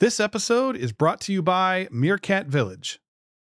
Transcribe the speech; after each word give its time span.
This 0.00 0.20
episode 0.20 0.76
is 0.76 0.92
brought 0.92 1.20
to 1.22 1.32
you 1.32 1.42
by 1.42 1.88
Meerkat 1.90 2.46
Village. 2.46 3.00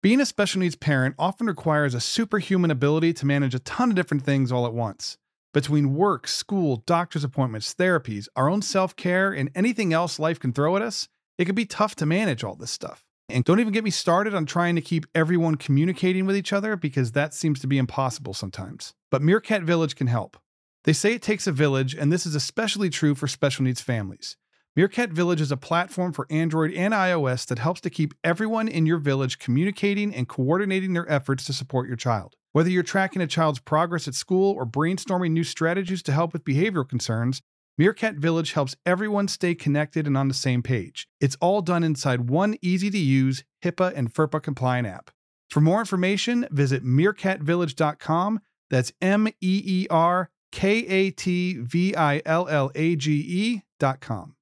Being 0.02 0.20
a 0.20 0.26
special 0.26 0.62
needs 0.62 0.76
parent 0.76 1.14
often 1.20 1.46
requires 1.46 1.94
a 1.94 2.00
superhuman 2.00 2.72
ability 2.72 3.14
to 3.14 3.28
manage 3.28 3.54
a 3.54 3.60
ton 3.60 3.92
of 3.92 3.96
different 3.96 4.24
things 4.24 4.52
all 4.52 4.66
at 4.66 4.74
once. 4.74 5.20
Between 5.54 5.94
work, 5.94 6.28
school, 6.28 6.78
doctor's 6.88 7.24
appointments, 7.24 7.76
therapies, 7.76 8.28
our 8.36 8.50
own 8.50 8.64
self 8.64 8.96
care, 8.96 9.32
and 9.32 9.52
anything 9.54 9.94
else 9.94 10.18
life 10.18 10.40
can 10.40 10.52
throw 10.52 10.76
at 10.76 10.82
us, 10.82 11.08
it 11.38 11.46
can 11.46 11.54
be 11.54 11.68
tough 11.68 11.94
to 11.98 12.08
manage 12.08 12.44
all 12.44 12.56
this 12.56 12.72
stuff. 12.72 13.04
And 13.30 13.44
don't 13.44 13.60
even 13.60 13.72
get 13.72 13.84
me 13.84 13.92
started 13.92 14.34
on 14.34 14.48
trying 14.48 14.74
to 14.74 14.82
keep 14.82 15.06
everyone 15.14 15.58
communicating 15.58 16.26
with 16.26 16.36
each 16.36 16.52
other 16.52 16.76
because 16.76 17.12
that 17.12 17.36
seems 17.36 17.60
to 17.60 17.68
be 17.68 17.78
impossible 17.78 18.34
sometimes. 18.34 18.96
But 19.12 19.22
Meerkat 19.22 19.62
Village 19.62 19.96
can 19.96 20.08
help. 20.08 20.38
They 20.86 20.94
say 20.94 21.14
it 21.14 21.22
takes 21.22 21.46
a 21.46 21.52
village, 21.52 21.94
and 21.94 22.12
this 22.12 22.26
is 22.26 22.34
especially 22.34 22.90
true 22.90 23.14
for 23.14 23.28
special 23.28 23.64
needs 23.64 23.82
families. 23.82 24.38
Meerkat 24.74 25.10
Village 25.10 25.42
is 25.42 25.52
a 25.52 25.58
platform 25.58 26.14
for 26.14 26.26
Android 26.30 26.72
and 26.72 26.94
iOS 26.94 27.46
that 27.48 27.60
helps 27.60 27.82
to 27.82 27.90
keep 27.90 28.14
everyone 28.24 28.70
in 28.70 28.86
your 28.86 29.00
village 29.00 29.38
communicating 29.38 30.16
and 30.16 30.30
coordinating 30.30 30.94
their 30.94 31.12
efforts 31.12 31.44
to 31.44 31.52
support 31.52 31.90
your 31.90 31.98
child. 31.98 32.36
Whether 32.54 32.70
you're 32.70 32.82
tracking 32.82 33.22
a 33.22 33.28
child's 33.28 33.60
progress 33.60 34.08
at 34.08 34.16
school 34.16 34.54
or 34.54 34.66
brainstorming 34.66 35.32
new 35.32 35.44
strategies 35.44 36.02
to 36.04 36.14
help 36.14 36.32
with 36.32 36.46
behavioral 36.46 36.88
concerns, 36.88 37.42
Meerkat 37.78 38.16
Village 38.16 38.54
helps 38.54 38.78
everyone 38.86 39.28
stay 39.28 39.56
connected 39.56 40.08
and 40.08 40.16
on 40.16 40.30
the 40.30 40.34
same 40.34 40.64
page. 40.64 41.06
It's 41.20 41.36
all 41.42 41.62
done 41.62 41.84
inside 41.84 42.30
one 42.30 42.56
easy 42.62 42.90
to 42.92 42.98
use 42.98 43.44
HIPAA 43.62 43.92
and 43.94 44.14
FERPA 44.14 44.42
compliant 44.42 44.88
app. 44.88 45.12
For 45.50 45.60
more 45.60 45.82
information, 45.82 46.48
visit 46.50 46.82
meerkatvillage.com. 46.82 48.40
That's 48.70 48.94
M 49.02 49.28
E 49.28 49.34
E 49.42 49.88
R 49.90 50.30
K 50.54 50.86
A 50.88 51.12
T 51.12 51.58
V 51.58 51.94
I 51.94 52.22
L 52.26 52.48
L 52.48 52.72
A 52.74 52.96
G 52.96 53.62
E.com. 53.82 54.36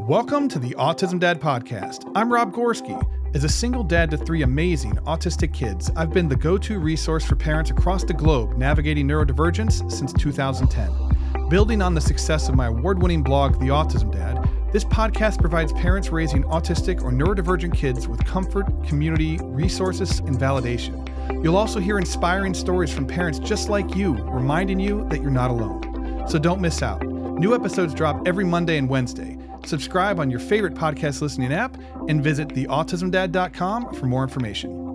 Welcome 0.00 0.48
to 0.50 0.58
the 0.58 0.72
Autism 0.72 1.18
Dad 1.18 1.40
Podcast. 1.40 2.12
I'm 2.14 2.30
Rob 2.30 2.52
Gorski. 2.52 3.02
As 3.34 3.44
a 3.44 3.48
single 3.48 3.82
dad 3.82 4.10
to 4.10 4.18
three 4.18 4.42
amazing 4.42 4.92
autistic 5.06 5.54
kids, 5.54 5.90
I've 5.96 6.12
been 6.12 6.28
the 6.28 6.36
go 6.36 6.58
to 6.58 6.78
resource 6.78 7.24
for 7.24 7.34
parents 7.34 7.70
across 7.70 8.04
the 8.04 8.12
globe 8.12 8.58
navigating 8.58 9.08
neurodivergence 9.08 9.90
since 9.90 10.12
2010. 10.12 11.48
Building 11.48 11.80
on 11.80 11.94
the 11.94 12.00
success 12.02 12.46
of 12.50 12.54
my 12.54 12.66
award 12.66 13.02
winning 13.02 13.22
blog, 13.22 13.58
The 13.58 13.68
Autism 13.68 14.12
Dad, 14.12 14.46
this 14.70 14.84
podcast 14.84 15.40
provides 15.40 15.72
parents 15.72 16.10
raising 16.10 16.42
autistic 16.44 17.02
or 17.02 17.10
neurodivergent 17.10 17.74
kids 17.74 18.06
with 18.06 18.22
comfort, 18.26 18.66
community, 18.86 19.38
resources, 19.44 20.18
and 20.18 20.36
validation. 20.36 21.08
You'll 21.42 21.56
also 21.56 21.80
hear 21.80 21.96
inspiring 21.98 22.52
stories 22.52 22.92
from 22.92 23.06
parents 23.06 23.38
just 23.38 23.70
like 23.70 23.96
you, 23.96 24.12
reminding 24.24 24.78
you 24.78 25.08
that 25.08 25.22
you're 25.22 25.30
not 25.30 25.50
alone. 25.50 26.28
So 26.28 26.38
don't 26.38 26.60
miss 26.60 26.82
out. 26.82 27.02
New 27.02 27.54
episodes 27.54 27.94
drop 27.94 28.28
every 28.28 28.44
Monday 28.44 28.76
and 28.76 28.90
Wednesday. 28.90 29.35
Subscribe 29.66 30.20
on 30.20 30.30
your 30.30 30.40
favorite 30.40 30.74
podcast 30.74 31.20
listening 31.20 31.52
app 31.52 31.76
and 32.08 32.22
visit 32.22 32.48
theautismdad.com 32.48 33.94
for 33.94 34.06
more 34.06 34.22
information. 34.22 34.86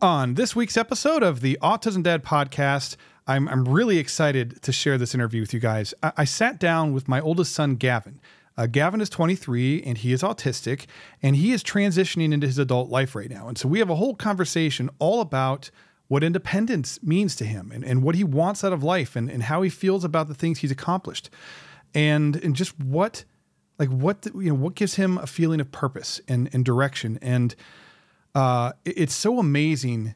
On 0.00 0.34
this 0.34 0.54
week's 0.54 0.76
episode 0.76 1.24
of 1.24 1.40
the 1.40 1.58
Autism 1.60 2.04
Dad 2.04 2.22
podcast, 2.24 2.94
I'm, 3.26 3.48
I'm 3.48 3.64
really 3.64 3.98
excited 3.98 4.62
to 4.62 4.70
share 4.70 4.96
this 4.96 5.12
interview 5.12 5.40
with 5.40 5.52
you 5.52 5.58
guys. 5.58 5.92
I, 6.04 6.12
I 6.18 6.24
sat 6.24 6.60
down 6.60 6.92
with 6.92 7.08
my 7.08 7.20
oldest 7.20 7.52
son, 7.52 7.74
Gavin. 7.74 8.20
Uh, 8.56 8.66
Gavin 8.66 9.00
is 9.00 9.10
23 9.10 9.82
and 9.82 9.98
he 9.98 10.12
is 10.12 10.22
autistic 10.22 10.86
and 11.20 11.34
he 11.34 11.52
is 11.52 11.64
transitioning 11.64 12.32
into 12.32 12.46
his 12.46 12.58
adult 12.58 12.90
life 12.90 13.16
right 13.16 13.30
now. 13.30 13.48
And 13.48 13.58
so 13.58 13.68
we 13.68 13.80
have 13.80 13.90
a 13.90 13.96
whole 13.96 14.14
conversation 14.14 14.88
all 15.00 15.20
about 15.20 15.70
what 16.08 16.24
independence 16.24 16.98
means 17.02 17.36
to 17.36 17.44
him 17.44 17.70
and, 17.72 17.84
and 17.84 18.02
what 18.02 18.14
he 18.14 18.24
wants 18.24 18.64
out 18.64 18.72
of 18.72 18.82
life 18.82 19.14
and, 19.14 19.30
and 19.30 19.44
how 19.44 19.62
he 19.62 19.70
feels 19.70 20.04
about 20.04 20.26
the 20.28 20.34
things 20.34 20.58
he's 20.58 20.70
accomplished 20.70 21.30
and 21.94 22.36
and 22.36 22.56
just 22.56 22.78
what 22.80 23.24
like 23.78 23.88
what 23.88 24.26
you 24.34 24.48
know 24.50 24.54
what 24.54 24.74
gives 24.74 24.96
him 24.96 25.18
a 25.18 25.26
feeling 25.26 25.60
of 25.60 25.70
purpose 25.70 26.20
and, 26.28 26.50
and 26.52 26.64
direction 26.64 27.18
and 27.22 27.54
uh, 28.34 28.72
it, 28.84 28.98
it's 28.98 29.14
so 29.14 29.38
amazing 29.38 30.14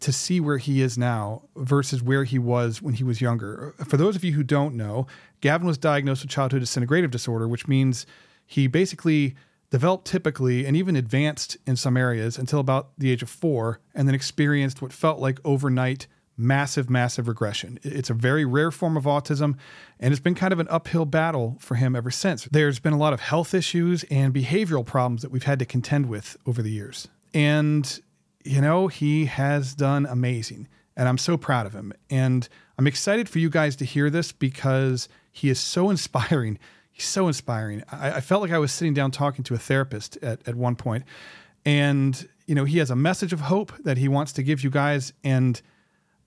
to 0.00 0.12
see 0.12 0.38
where 0.38 0.58
he 0.58 0.82
is 0.82 0.96
now 0.96 1.42
versus 1.56 2.02
where 2.02 2.24
he 2.24 2.38
was 2.38 2.80
when 2.82 2.94
he 2.94 3.02
was 3.02 3.20
younger. 3.20 3.74
For 3.86 3.96
those 3.96 4.14
of 4.16 4.22
you 4.22 4.32
who 4.32 4.42
don't 4.42 4.74
know, 4.74 5.06
Gavin 5.40 5.66
was 5.66 5.78
diagnosed 5.78 6.22
with 6.22 6.30
childhood 6.30 6.62
disintegrative 6.62 7.10
disorder, 7.10 7.48
which 7.48 7.66
means 7.66 8.06
he 8.46 8.66
basically 8.66 9.34
developed 9.70 10.06
typically 10.06 10.66
and 10.66 10.76
even 10.76 10.96
advanced 10.96 11.56
in 11.66 11.76
some 11.76 11.96
areas 11.96 12.38
until 12.38 12.60
about 12.60 12.90
the 12.98 13.10
age 13.10 13.22
of 13.22 13.30
four, 13.30 13.80
and 13.94 14.08
then 14.08 14.14
experienced 14.14 14.80
what 14.80 14.92
felt 14.92 15.18
like 15.18 15.38
overnight 15.44 16.06
massive, 16.38 16.88
massive 16.88 17.26
regression. 17.26 17.78
It's 17.82 18.10
a 18.10 18.14
very 18.14 18.44
rare 18.44 18.70
form 18.70 18.96
of 18.96 19.04
autism, 19.04 19.56
and 19.98 20.12
it's 20.12 20.20
been 20.20 20.36
kind 20.36 20.52
of 20.52 20.60
an 20.60 20.68
uphill 20.70 21.04
battle 21.04 21.56
for 21.58 21.74
him 21.74 21.96
ever 21.96 22.10
since. 22.10 22.44
There's 22.44 22.78
been 22.78 22.92
a 22.92 22.98
lot 22.98 23.12
of 23.12 23.20
health 23.20 23.52
issues 23.52 24.04
and 24.04 24.32
behavioral 24.32 24.86
problems 24.86 25.22
that 25.22 25.30
we've 25.30 25.42
had 25.42 25.58
to 25.58 25.66
contend 25.66 26.08
with 26.08 26.36
over 26.46 26.62
the 26.62 26.70
years. 26.70 27.08
And, 27.34 28.00
you 28.44 28.60
know, 28.60 28.86
he 28.86 29.26
has 29.26 29.74
done 29.74 30.06
amazing, 30.06 30.68
and 30.96 31.08
I'm 31.08 31.18
so 31.18 31.36
proud 31.36 31.66
of 31.66 31.74
him. 31.74 31.92
And 32.08 32.48
I'm 32.78 32.86
excited 32.86 33.28
for 33.28 33.40
you 33.40 33.50
guys 33.50 33.74
to 33.76 33.84
hear 33.84 34.08
this 34.08 34.30
because 34.30 35.08
he 35.32 35.50
is 35.50 35.58
so 35.58 35.90
inspiring 35.90 36.58
he's 36.98 37.06
so 37.06 37.28
inspiring. 37.28 37.82
I, 37.90 38.14
I, 38.14 38.20
felt 38.20 38.42
like 38.42 38.50
I 38.50 38.58
was 38.58 38.72
sitting 38.72 38.92
down 38.92 39.12
talking 39.12 39.44
to 39.44 39.54
a 39.54 39.58
therapist 39.58 40.18
at, 40.20 40.46
at 40.46 40.56
one 40.56 40.74
point, 40.74 41.04
and 41.64 42.28
you 42.46 42.54
know 42.54 42.64
he 42.64 42.78
has 42.78 42.90
a 42.90 42.96
message 42.96 43.32
of 43.32 43.40
hope 43.40 43.72
that 43.84 43.96
he 43.96 44.08
wants 44.08 44.32
to 44.34 44.42
give 44.42 44.62
you 44.62 44.70
guys, 44.70 45.12
and 45.24 45.62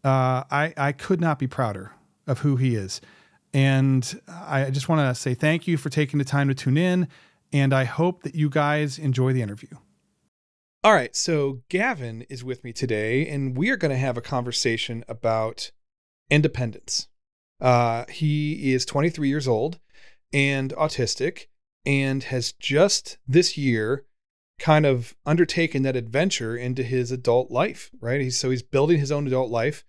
uh, 0.03 0.43
I 0.49 0.73
I 0.77 0.91
could 0.93 1.21
not 1.21 1.37
be 1.37 1.47
prouder 1.47 1.91
of 2.25 2.39
who 2.39 2.55
he 2.55 2.75
is, 2.75 3.01
and 3.53 4.19
I 4.27 4.71
just 4.71 4.89
want 4.89 5.07
to 5.07 5.19
say 5.19 5.33
thank 5.33 5.67
you 5.67 5.77
for 5.77 5.89
taking 5.89 6.17
the 6.17 6.25
time 6.25 6.47
to 6.47 6.55
tune 6.55 6.77
in, 6.77 7.07
and 7.51 7.73
I 7.73 7.83
hope 7.83 8.23
that 8.23 8.33
you 8.33 8.49
guys 8.49 8.97
enjoy 8.97 9.33
the 9.33 9.41
interview. 9.41 9.77
All 10.83 10.93
right, 10.93 11.15
so 11.15 11.59
Gavin 11.69 12.23
is 12.23 12.43
with 12.43 12.63
me 12.63 12.73
today, 12.73 13.27
and 13.27 13.55
we 13.55 13.69
are 13.69 13.77
going 13.77 13.91
to 13.91 13.97
have 13.97 14.17
a 14.17 14.21
conversation 14.21 15.03
about 15.07 15.69
independence. 16.31 17.07
Uh, 17.59 18.05
he 18.09 18.73
is 18.73 18.83
23 18.85 19.27
years 19.27 19.47
old 19.47 19.77
and 20.33 20.73
autistic 20.73 21.47
and 21.85 22.23
has 22.23 22.51
just 22.53 23.17
this 23.27 23.57
year 23.57 24.05
kind 24.59 24.85
of 24.85 25.15
undertaken 25.25 25.81
that 25.83 25.95
adventure 25.95 26.55
into 26.55 26.83
his 26.83 27.11
adult 27.11 27.49
life, 27.49 27.89
right? 27.99 28.21
He's, 28.21 28.39
so 28.39 28.51
he's 28.51 28.61
building 28.61 28.99
his 28.99 29.11
own 29.11 29.25
adult 29.25 29.49
life. 29.49 29.83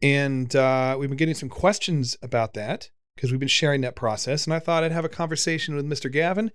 And 0.00 0.54
uh, 0.56 0.96
we've 0.98 1.10
been 1.10 1.18
getting 1.18 1.34
some 1.34 1.50
questions 1.50 2.16
about 2.22 2.54
that 2.54 2.90
because 3.14 3.30
we've 3.30 3.40
been 3.40 3.48
sharing 3.48 3.82
that 3.82 3.96
process. 3.96 4.46
And 4.46 4.54
I 4.54 4.60
thought 4.60 4.84
I'd 4.84 4.92
have 4.92 5.04
a 5.04 5.10
conversation 5.10 5.74
with 5.74 5.84
Mr. 5.84 6.10
Gavin, 6.10 6.52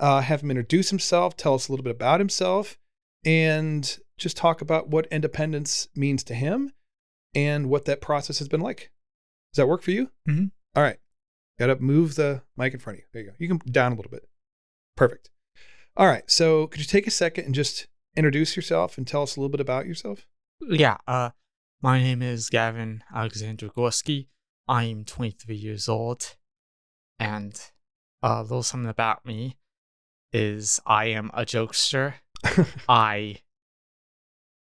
uh, 0.00 0.20
have 0.22 0.42
him 0.42 0.50
introduce 0.50 0.90
himself, 0.90 1.36
tell 1.36 1.54
us 1.54 1.68
a 1.68 1.72
little 1.72 1.84
bit 1.84 1.96
about 1.96 2.20
himself, 2.20 2.78
and 3.24 3.98
just 4.16 4.36
talk 4.36 4.62
about 4.62 4.88
what 4.88 5.06
independence 5.10 5.88
means 5.94 6.22
to 6.24 6.34
him 6.34 6.72
and 7.34 7.68
what 7.68 7.84
that 7.84 8.00
process 8.00 8.38
has 8.38 8.48
been 8.48 8.60
like. 8.60 8.92
Does 9.52 9.56
that 9.56 9.66
work 9.66 9.82
for 9.82 9.90
you? 9.90 10.10
Mm-hmm. 10.28 10.46
All 10.76 10.82
right. 10.82 10.98
Got 11.58 11.66
to 11.66 11.76
move 11.76 12.16
the 12.16 12.42
mic 12.56 12.74
in 12.74 12.80
front 12.80 12.98
of 12.98 13.00
you. 13.00 13.06
There 13.12 13.22
you 13.22 13.28
go. 13.28 13.34
You 13.38 13.48
can 13.48 13.58
down 13.70 13.92
a 13.92 13.94
little 13.94 14.10
bit. 14.10 14.28
Perfect. 14.96 15.30
All 15.96 16.06
right. 16.06 16.28
So 16.30 16.66
could 16.66 16.80
you 16.80 16.86
take 16.86 17.06
a 17.06 17.12
second 17.12 17.44
and 17.44 17.54
just 17.54 17.86
introduce 18.16 18.56
yourself 18.56 18.98
and 18.98 19.06
tell 19.06 19.22
us 19.22 19.36
a 19.36 19.40
little 19.40 19.50
bit 19.50 19.60
about 19.60 19.86
yourself? 19.86 20.26
Yeah. 20.60 20.96
Uh, 21.06 21.30
my 21.80 22.00
name 22.00 22.22
is 22.22 22.50
Gavin 22.50 23.04
Alexander 23.14 23.68
Gorski. 23.68 24.28
I'm 24.66 25.04
23 25.04 25.54
years 25.54 25.88
old. 25.88 26.36
And 27.18 27.60
uh, 28.22 28.38
a 28.38 28.42
little 28.42 28.62
something 28.62 28.88
about 28.88 29.24
me 29.24 29.56
is 30.32 30.80
I 30.86 31.06
am 31.06 31.30
a 31.34 31.44
jokester. 31.44 32.14
I 32.88 33.36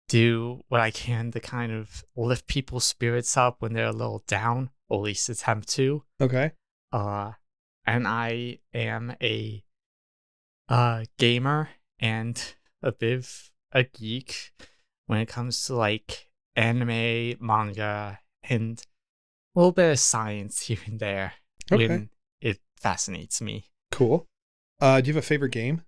do 0.10 0.62
what 0.68 0.82
I 0.82 0.92
can 0.92 1.32
to 1.32 1.40
kind 1.40 1.72
of 1.72 2.04
lift 2.18 2.48
people's 2.48 2.84
spirits 2.84 3.38
up 3.38 3.62
when 3.62 3.72
they're 3.72 3.86
a 3.86 3.94
little 3.94 4.24
down, 4.28 4.72
or 4.90 5.00
at 5.00 5.04
least 5.04 5.30
attempt 5.30 5.70
to. 5.70 6.04
Okay. 6.20 6.52
Uh, 6.92 7.34
and 7.86 8.08
I 8.08 8.60
am 8.74 9.16
a 9.22 9.64
uh, 10.70 11.06
gamer 11.18 11.70
and 12.00 12.42
a 12.82 12.92
bit 12.92 13.18
of 13.20 13.50
a 13.72 13.84
geek 13.84 14.52
when 15.08 15.20
it 15.20 15.28
comes 15.28 15.64
to 15.66 15.76
like 15.76 16.30
anime, 16.56 17.36
manga, 17.40 18.20
and 18.44 18.82
a 19.56 19.60
little 19.60 19.72
bit 19.72 19.92
of 19.92 20.00
science 20.00 20.62
here 20.68 20.80
and 20.86 21.00
there 21.00 21.34
Okay. 21.72 21.88
when 21.88 22.10
it 22.42 22.60
fascinates 22.78 23.42
me. 23.42 23.66
Cool. 23.92 24.28
Uh, 24.80 25.00
do 25.02 25.08
you 25.08 25.14
have 25.14 25.24
a 25.24 25.26
favorite 25.28 25.52
game? 25.52 25.84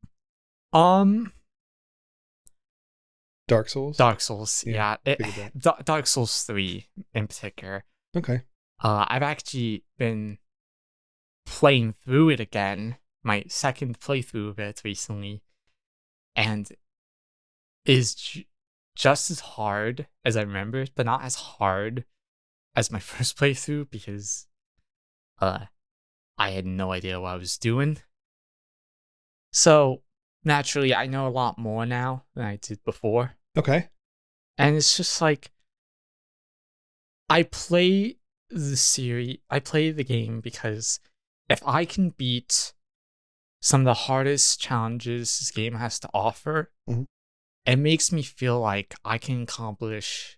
Um, 0.72 1.34
Dark 3.48 3.70
Souls? 3.70 3.98
Dark 3.98 4.22
Souls, 4.22 4.64
Yeah, 4.66 4.98
yeah, 5.06 5.18
it, 5.18 5.86
Dark 5.86 6.08
Souls 6.08 6.44
three 6.44 6.88
in 7.14 7.28
particular. 7.28 7.84
Okay. 8.16 8.42
Uh, 8.82 9.06
I've 9.08 9.24
actually 9.24 9.84
been 9.98 10.38
playing 11.46 11.94
through 12.04 12.30
it 12.30 12.40
again, 12.40 12.98
my 13.24 13.46
second 13.48 14.00
playthrough 14.00 14.50
of 14.50 14.60
it 14.60 14.82
recently, 14.84 15.42
and 16.36 16.72
is 17.86 18.16
j- 18.16 18.48
just 18.96 19.32
as 19.32 19.40
hard 19.40 20.08
as 20.24 20.38
I 20.38 20.42
remember 20.42 20.82
it, 20.82 20.92
but 20.96 21.06
not 21.06 21.24
as 21.24 21.36
hard 21.36 22.06
as 22.76 22.92
my 22.92 23.00
first 23.12 23.38
playthrough 23.38 23.90
because, 23.90 24.48
uh, 25.40 25.66
I 26.38 26.52
had 26.52 26.66
no 26.66 26.92
idea 26.92 27.20
what 27.20 27.34
I 27.34 27.38
was 27.38 27.58
doing. 27.58 28.00
So 29.52 30.02
naturally, 30.44 30.94
I 30.96 31.06
know 31.06 31.28
a 31.28 31.30
lot 31.30 31.58
more 31.58 31.86
now 31.86 32.24
than 32.36 32.46
I 32.46 32.58
did 32.58 32.84
before. 32.84 33.36
Okay. 33.58 33.90
And 34.58 34.76
it's 34.76 34.98
just 34.98 35.22
like 35.22 35.52
I 37.30 37.44
play 37.44 38.18
the 38.50 38.78
series, 38.78 39.40
I 39.50 39.60
play 39.60 39.92
the 39.92 40.04
game 40.04 40.42
because 40.42 41.00
if 41.54 41.66
I 41.66 41.86
can 41.86 42.10
beat 42.10 42.74
some 43.62 43.82
of 43.82 43.86
the 43.86 43.94
hardest 43.94 44.60
challenges 44.60 45.40
this 45.40 45.52
game 45.52 45.76
has 45.76 46.00
to 46.00 46.10
offer, 46.14 46.72
Mhm. 46.90 47.06
it 47.66 47.78
makes 47.78 48.12
me 48.12 48.24
feel 48.24 48.60
like 48.60 48.96
I 49.06 49.18
can 49.18 49.44
accomplish 49.44 50.38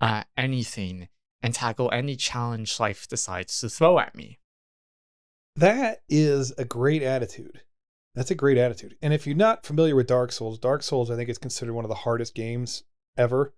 uh, 0.00 0.22
anything 0.36 1.08
and 1.42 1.52
tackle 1.54 1.90
any 1.90 2.14
challenge 2.14 2.78
life 2.78 3.08
decides 3.08 3.58
to 3.60 3.68
throw 3.68 3.98
at 3.98 4.14
me. 4.14 4.38
That 5.56 6.02
is 6.08 6.52
a 6.52 6.64
great 6.64 7.02
attitude. 7.02 7.62
That's 8.14 8.30
a 8.30 8.36
great 8.36 8.58
attitude. 8.58 8.96
And 9.02 9.12
if 9.12 9.26
you're 9.26 9.34
not 9.36 9.66
familiar 9.66 9.96
with 9.96 10.06
Dark 10.06 10.30
Souls, 10.30 10.58
Dark 10.58 10.82
Souls, 10.84 11.10
I 11.10 11.16
think 11.16 11.28
is 11.28 11.38
considered 11.38 11.74
one 11.74 11.84
of 11.84 11.88
the 11.88 12.04
hardest 12.06 12.34
games 12.34 12.84
ever. 13.16 13.54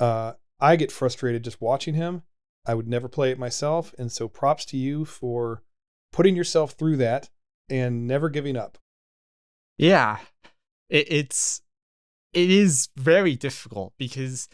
Uh, 0.00 0.34
I 0.58 0.74
get 0.76 0.90
frustrated 0.90 1.44
just 1.44 1.60
watching 1.60 1.94
him. 1.94 2.22
I 2.66 2.74
would 2.74 2.88
never 2.88 3.08
play 3.08 3.30
it 3.30 3.38
myself. 3.38 3.94
And 3.98 4.10
so 4.10 4.26
props 4.28 4.64
to 4.66 4.76
you 4.76 5.04
for 5.04 5.62
putting 6.12 6.36
yourself 6.36 6.72
through 6.72 6.96
that 6.98 7.28
and 7.68 8.06
never 8.06 8.28
giving 8.28 8.56
up. 8.56 8.78
Yeah, 9.78 10.18
it, 10.88 11.06
it's 11.10 11.62
it 12.32 12.50
is 12.50 12.88
very 12.96 13.34
difficult 13.36 13.92
because 13.98 14.48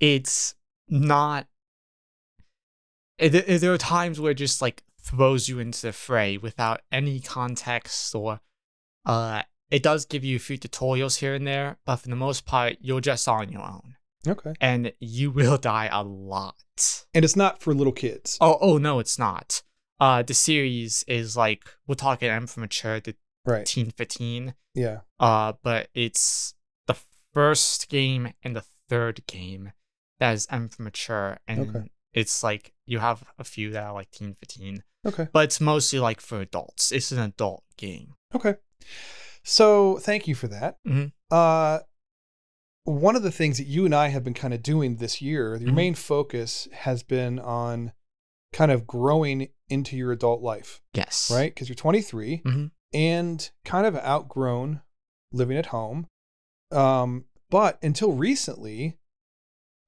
it's 0.00 0.54
not. 0.88 1.46
It, 3.18 3.34
it- 3.34 3.60
there 3.60 3.72
are 3.72 3.78
times 3.78 4.20
where 4.20 4.32
it 4.32 4.36
just 4.36 4.60
like 4.62 4.82
throws 5.00 5.48
you 5.48 5.58
into 5.58 5.82
the 5.82 5.92
fray 5.92 6.36
without 6.36 6.80
any 6.90 7.20
context, 7.20 8.14
or 8.14 8.40
uh, 9.04 9.42
it 9.70 9.82
does 9.82 10.04
give 10.06 10.24
you 10.24 10.36
a 10.36 10.40
few 10.40 10.58
tutorials 10.58 11.18
here 11.18 11.34
and 11.34 11.46
there, 11.46 11.76
but 11.84 11.96
for 11.96 12.08
the 12.08 12.16
most 12.16 12.46
part, 12.46 12.76
you're 12.80 13.00
just 13.00 13.28
on 13.28 13.50
your 13.52 13.62
own, 13.62 13.96
Okay. 14.26 14.54
and 14.60 14.92
you 14.98 15.30
will 15.30 15.58
die 15.58 15.88
a 15.92 16.02
lot. 16.02 17.04
And 17.14 17.24
it's 17.24 17.36
not 17.36 17.60
for 17.62 17.74
little 17.74 17.92
kids. 17.92 18.36
Oh, 18.40 18.58
oh 18.60 18.78
no, 18.78 18.98
it's 18.98 19.18
not. 19.18 19.62
Uh, 20.00 20.22
the 20.22 20.34
series 20.34 21.04
is 21.06 21.36
like 21.36 21.64
we're 21.86 21.94
talking 21.94 22.28
M 22.28 22.46
for 22.46 22.60
mature 22.60 23.00
to 23.00 23.14
Right. 23.46 23.66
teen 23.66 23.90
fifteen. 23.90 24.54
Yeah. 24.74 25.00
Uh, 25.20 25.52
but 25.62 25.88
it's 25.94 26.54
the 26.86 26.96
first 27.32 27.88
game 27.88 28.32
and 28.42 28.56
the 28.56 28.64
third 28.88 29.26
game 29.26 29.72
that 30.18 30.32
is 30.32 30.46
M 30.50 30.68
for 30.68 30.82
mature, 30.82 31.38
and 31.46 31.60
Okay. 31.76 31.90
it's 32.12 32.42
like 32.42 32.72
you 32.86 32.98
have 33.00 33.24
a 33.38 33.44
few 33.44 33.70
that 33.72 33.82
are 33.84 33.92
like 33.92 34.10
teen 34.10 34.34
fifteen, 34.40 34.82
Okay. 35.06 35.28
but 35.32 35.44
it's 35.44 35.60
mostly 35.60 35.98
like 35.98 36.20
for 36.20 36.40
adults. 36.40 36.90
It's 36.90 37.12
an 37.12 37.18
adult 37.18 37.64
game. 37.76 38.14
Okay. 38.34 38.54
So 39.42 39.98
thank 39.98 40.26
you 40.26 40.34
for 40.34 40.48
that. 40.48 40.78
Mhm. 40.84 41.12
Uh, 41.30 41.80
one 42.84 43.16
of 43.16 43.22
the 43.22 43.30
things 43.32 43.58
that 43.58 43.66
you 43.66 43.84
and 43.84 43.94
I 43.94 44.08
have 44.08 44.24
been 44.24 44.34
kind 44.34 44.54
of 44.54 44.62
doing 44.62 44.96
this 44.96 45.20
year, 45.22 45.56
your 45.56 45.70
Mhm. 45.70 45.74
main 45.74 45.94
focus 45.94 46.66
has 46.72 47.02
been 47.02 47.38
on 47.38 47.92
kind 48.54 48.70
of 48.70 48.86
growing 48.86 49.48
into 49.68 49.96
your 49.96 50.12
adult 50.12 50.40
life, 50.40 50.80
Yes. 50.94 51.30
right? 51.30 51.52
Because 51.52 51.68
you're 51.68 51.74
23 51.76 52.40
Mhm. 52.44 52.70
and 52.94 53.50
kind 53.64 53.86
of 53.86 53.96
outgrown 53.96 54.80
living 55.32 55.58
at 55.58 55.66
home. 55.66 56.06
Um, 56.70 57.26
but 57.50 57.78
until 57.82 58.12
recently, 58.12 58.96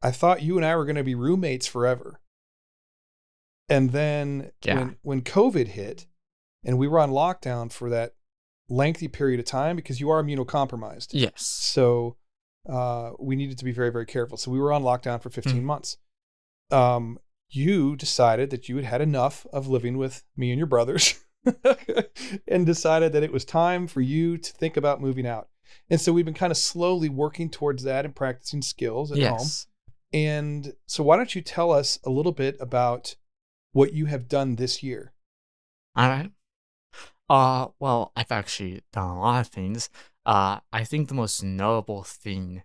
I 0.02 0.10
thought 0.10 0.42
you 0.42 0.56
and 0.56 0.66
I 0.66 0.74
were 0.76 0.84
going 0.84 0.96
to 0.96 1.04
be 1.04 1.14
roommates 1.14 1.66
forever. 1.66 2.20
And 3.68 3.90
then 3.90 4.52
Yeah. 4.64 4.76
when 4.76 4.98
when 5.02 5.22
COVID 5.22 5.68
hit 5.68 6.06
and 6.64 6.78
we 6.78 6.86
were 6.88 6.98
on 7.00 7.10
lockdown 7.10 7.70
for 7.72 7.88
that 7.90 8.14
lengthy 8.68 9.08
period 9.08 9.38
of 9.40 9.46
time 9.46 9.76
because 9.76 10.00
you 10.00 10.10
are 10.10 10.22
immunocompromised. 10.22 11.08
Yes. 11.12 11.46
So 11.46 12.16
uh, 12.68 13.12
we 13.20 13.36
needed 13.36 13.56
to 13.58 13.64
be 13.64 13.70
very, 13.70 13.90
very 13.90 14.06
careful. 14.06 14.36
So 14.36 14.50
we 14.50 14.58
were 14.58 14.72
on 14.72 14.82
lockdown 14.82 15.22
for 15.22 15.30
15 15.30 15.62
Mhm. 15.62 15.64
months. 15.64 15.98
Um, 16.72 17.20
you 17.50 17.96
decided 17.96 18.50
that 18.50 18.68
you 18.68 18.76
had 18.76 18.84
had 18.84 19.00
enough 19.00 19.46
of 19.52 19.68
living 19.68 19.98
with 19.98 20.24
me 20.36 20.50
and 20.50 20.58
your 20.58 20.66
brothers 20.66 21.24
and 22.48 22.66
decided 22.66 23.12
that 23.12 23.22
it 23.22 23.32
was 23.32 23.44
time 23.44 23.86
for 23.86 24.00
you 24.00 24.36
to 24.36 24.52
think 24.52 24.76
about 24.76 25.00
moving 25.00 25.26
out. 25.26 25.48
And 25.88 26.00
so 26.00 26.12
we've 26.12 26.24
been 26.24 26.34
kind 26.34 26.50
of 26.50 26.56
slowly 26.56 27.08
working 27.08 27.50
towards 27.50 27.82
that 27.84 28.04
and 28.04 28.14
practicing 28.14 28.62
skills 28.62 29.12
at 29.12 29.18
home. 29.18 29.38
Yes. 29.38 29.66
And 30.12 30.74
so 30.86 31.02
why 31.02 31.16
don't 31.16 31.34
you 31.34 31.42
tell 31.42 31.72
us 31.72 31.98
a 32.04 32.10
little 32.10 32.32
bit 32.32 32.56
about 32.60 33.16
what 33.72 33.92
you 33.92 34.06
have 34.06 34.28
done 34.28 34.56
this 34.56 34.82
year? 34.82 35.12
All 35.94 36.08
right. 36.08 36.30
Uh, 37.28 37.68
well, 37.80 38.12
I've 38.16 38.32
actually 38.32 38.82
done 38.92 39.10
a 39.10 39.20
lot 39.20 39.40
of 39.40 39.48
things. 39.48 39.90
Uh, 40.24 40.60
I 40.72 40.84
think 40.84 41.08
the 41.08 41.14
most 41.14 41.42
notable 41.42 42.02
thing 42.02 42.62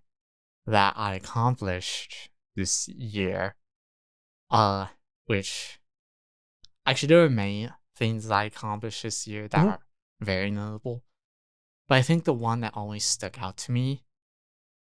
that 0.66 0.94
I 0.96 1.16
accomplished 1.16 2.30
this 2.56 2.88
year, 2.88 3.56
uh, 4.52 4.88
which 5.26 5.80
actually 6.86 7.08
there 7.08 7.24
are 7.24 7.30
many 7.30 7.70
things 7.96 8.28
that 8.28 8.34
I 8.36 8.44
accomplished 8.46 9.04
this 9.04 9.26
year 9.28 9.48
that 9.48 9.58
Mhm. 9.66 9.72
are 9.72 9.80
very 10.20 10.52
notable, 10.52 11.04
but 11.88 11.98
I 11.98 12.02
think 12.02 12.26
the 12.26 12.34
one 12.34 12.60
that 12.62 12.76
always 12.76 13.06
stuck 13.06 13.42
out 13.42 13.58
to 13.58 13.72
me 13.72 14.04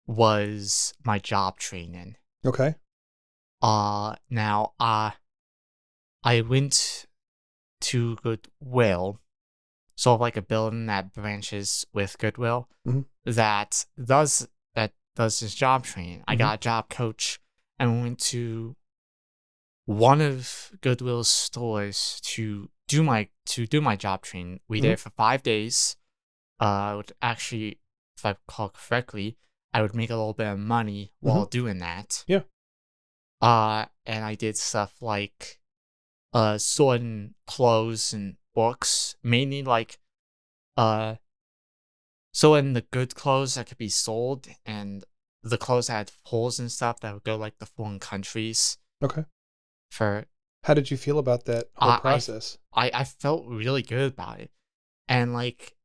was 0.05 0.93
my 1.03 1.19
job 1.19 1.57
training. 1.57 2.17
Okay. 2.45 2.75
Uh 3.61 4.15
now 4.29 4.73
uh 4.79 5.11
I 6.23 6.41
went 6.41 7.05
to 7.81 8.15
Goodwill, 8.17 9.19
sort 9.95 10.15
of 10.15 10.21
like 10.21 10.37
a 10.37 10.41
building 10.41 10.85
that 10.87 11.13
branches 11.13 11.85
with 11.93 12.17
Goodwill 12.17 12.69
Mhm. 12.87 13.05
that 13.25 13.85
does 14.03 14.47
that 14.73 14.93
does 15.15 15.39
this 15.39 15.53
job 15.55 15.83
training. 15.83 16.23
I 16.27 16.35
Mhm. 16.35 16.39
got 16.39 16.55
a 16.55 16.61
job 16.61 16.89
coach 16.89 17.39
and 17.79 18.01
went 18.01 18.19
to 18.31 18.75
one 19.97 20.21
of 20.21 20.71
Goodwill's 20.81 21.29
stores 21.29 22.19
to 22.25 22.69
do 22.87 23.03
my 23.03 23.29
to 23.47 23.67
do 23.67 23.81
my 23.81 23.95
job 23.95 24.23
training. 24.23 24.59
We 24.67 24.81
did 24.81 24.91
it 24.91 24.99
for 24.99 25.09
five 25.11 25.43
days. 25.43 25.95
Uh, 26.59 26.65
I 26.65 26.95
would 26.95 27.11
actually, 27.21 27.79
if 28.17 28.25
I 28.25 28.29
recall 28.29 28.69
correctly, 28.69 29.37
I 29.73 29.81
would 29.81 29.95
make 29.95 30.09
a 30.09 30.15
little 30.15 30.33
bit 30.33 30.47
of 30.47 30.59
money 30.59 31.13
while 31.19 31.45
doing 31.45 31.79
that. 31.79 32.23
Yeah. 32.27 32.41
Uh, 33.41 33.85
and 34.05 34.23
I 34.23 34.35
did 34.35 34.57
stuff 34.57 35.01
like 35.01 35.59
uh 36.33 36.57
sorting 36.57 37.33
clothes 37.47 38.13
and 38.13 38.37
books, 38.55 39.15
mainly 39.23 39.63
like 39.63 39.97
uh 40.77 41.15
sorting 42.33 42.73
the 42.73 42.81
good 42.81 43.15
clothes 43.15 43.55
that 43.55 43.67
could 43.67 43.77
be 43.77 43.89
sold 43.89 44.47
and 44.65 45.03
the 45.43 45.57
clothes 45.57 45.87
that 45.87 45.93
had 45.93 46.11
holes 46.25 46.59
and 46.59 46.71
stuff 46.71 46.99
that 46.99 47.13
would 47.13 47.23
go 47.23 47.35
like 47.35 47.57
the 47.59 47.65
foreign 47.65 47.99
countries 47.99 48.77
Okay. 49.03 49.25
For 49.91 50.25
How 50.63 50.73
did 50.73 50.89
you 50.89 50.97
feel 50.97 51.19
about 51.19 51.45
that 51.45 51.65
whole 51.75 51.91
I- 51.91 51.99
process? 51.99 52.57
I, 52.73 52.89
I 52.93 53.03
felt 53.03 53.45
really 53.47 53.83
good 53.83 54.13
about 54.13 54.39
it. 54.39 54.49
And 55.07 55.33
like 55.33 55.75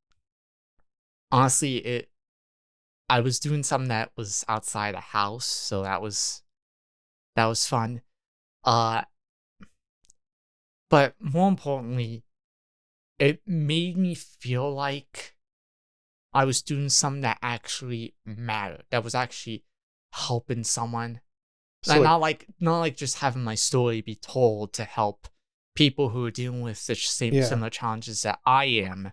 honestly 1.33 1.79
it 1.79 2.11
I 3.09 3.21
was 3.21 3.39
doing 3.39 3.63
something 3.63 3.89
that 3.89 4.11
was 4.17 4.45
outside 4.49 4.95
the 4.95 5.01
house, 5.01 5.45
so 5.47 5.83
that 5.83 6.01
was 6.01 6.43
that 7.35 7.47
was 7.47 7.67
fun. 7.67 8.03
Uh 8.65 9.03
but 10.89 11.15
more 11.21 11.49
importantly, 11.49 12.25
it 13.19 13.43
made 13.47 13.97
me 13.97 14.15
feel 14.15 14.73
like 14.73 15.35
I 16.33 16.45
was 16.45 16.63
doing 16.63 16.89
something 16.91 17.23
that 17.23 17.39
actually 17.43 18.15
mattered. 18.25 18.85
That 18.91 19.03
was 19.03 19.15
actually 19.15 19.65
helping 20.13 20.63
someone. 20.65 21.21
So, 21.87 21.95
Like, 21.95 22.03
not 22.03 22.21
like 22.21 22.47
not 22.61 22.81
like 22.81 22.97
just 22.97 23.19
having 23.19 23.45
my 23.45 23.55
story 23.55 24.01
be 24.01 24.17
told 24.17 24.73
to 24.75 24.85
help 24.85 25.29
people 25.77 26.09
who 26.09 26.25
are 26.25 26.31
dealing 26.31 26.63
with 26.63 26.79
such 26.79 27.09
same 27.09 27.33
Yeah. 27.35 27.45
similar 27.45 27.71
challenges 27.71 28.23
that 28.23 28.41
I 28.45 28.65
am, 28.65 29.13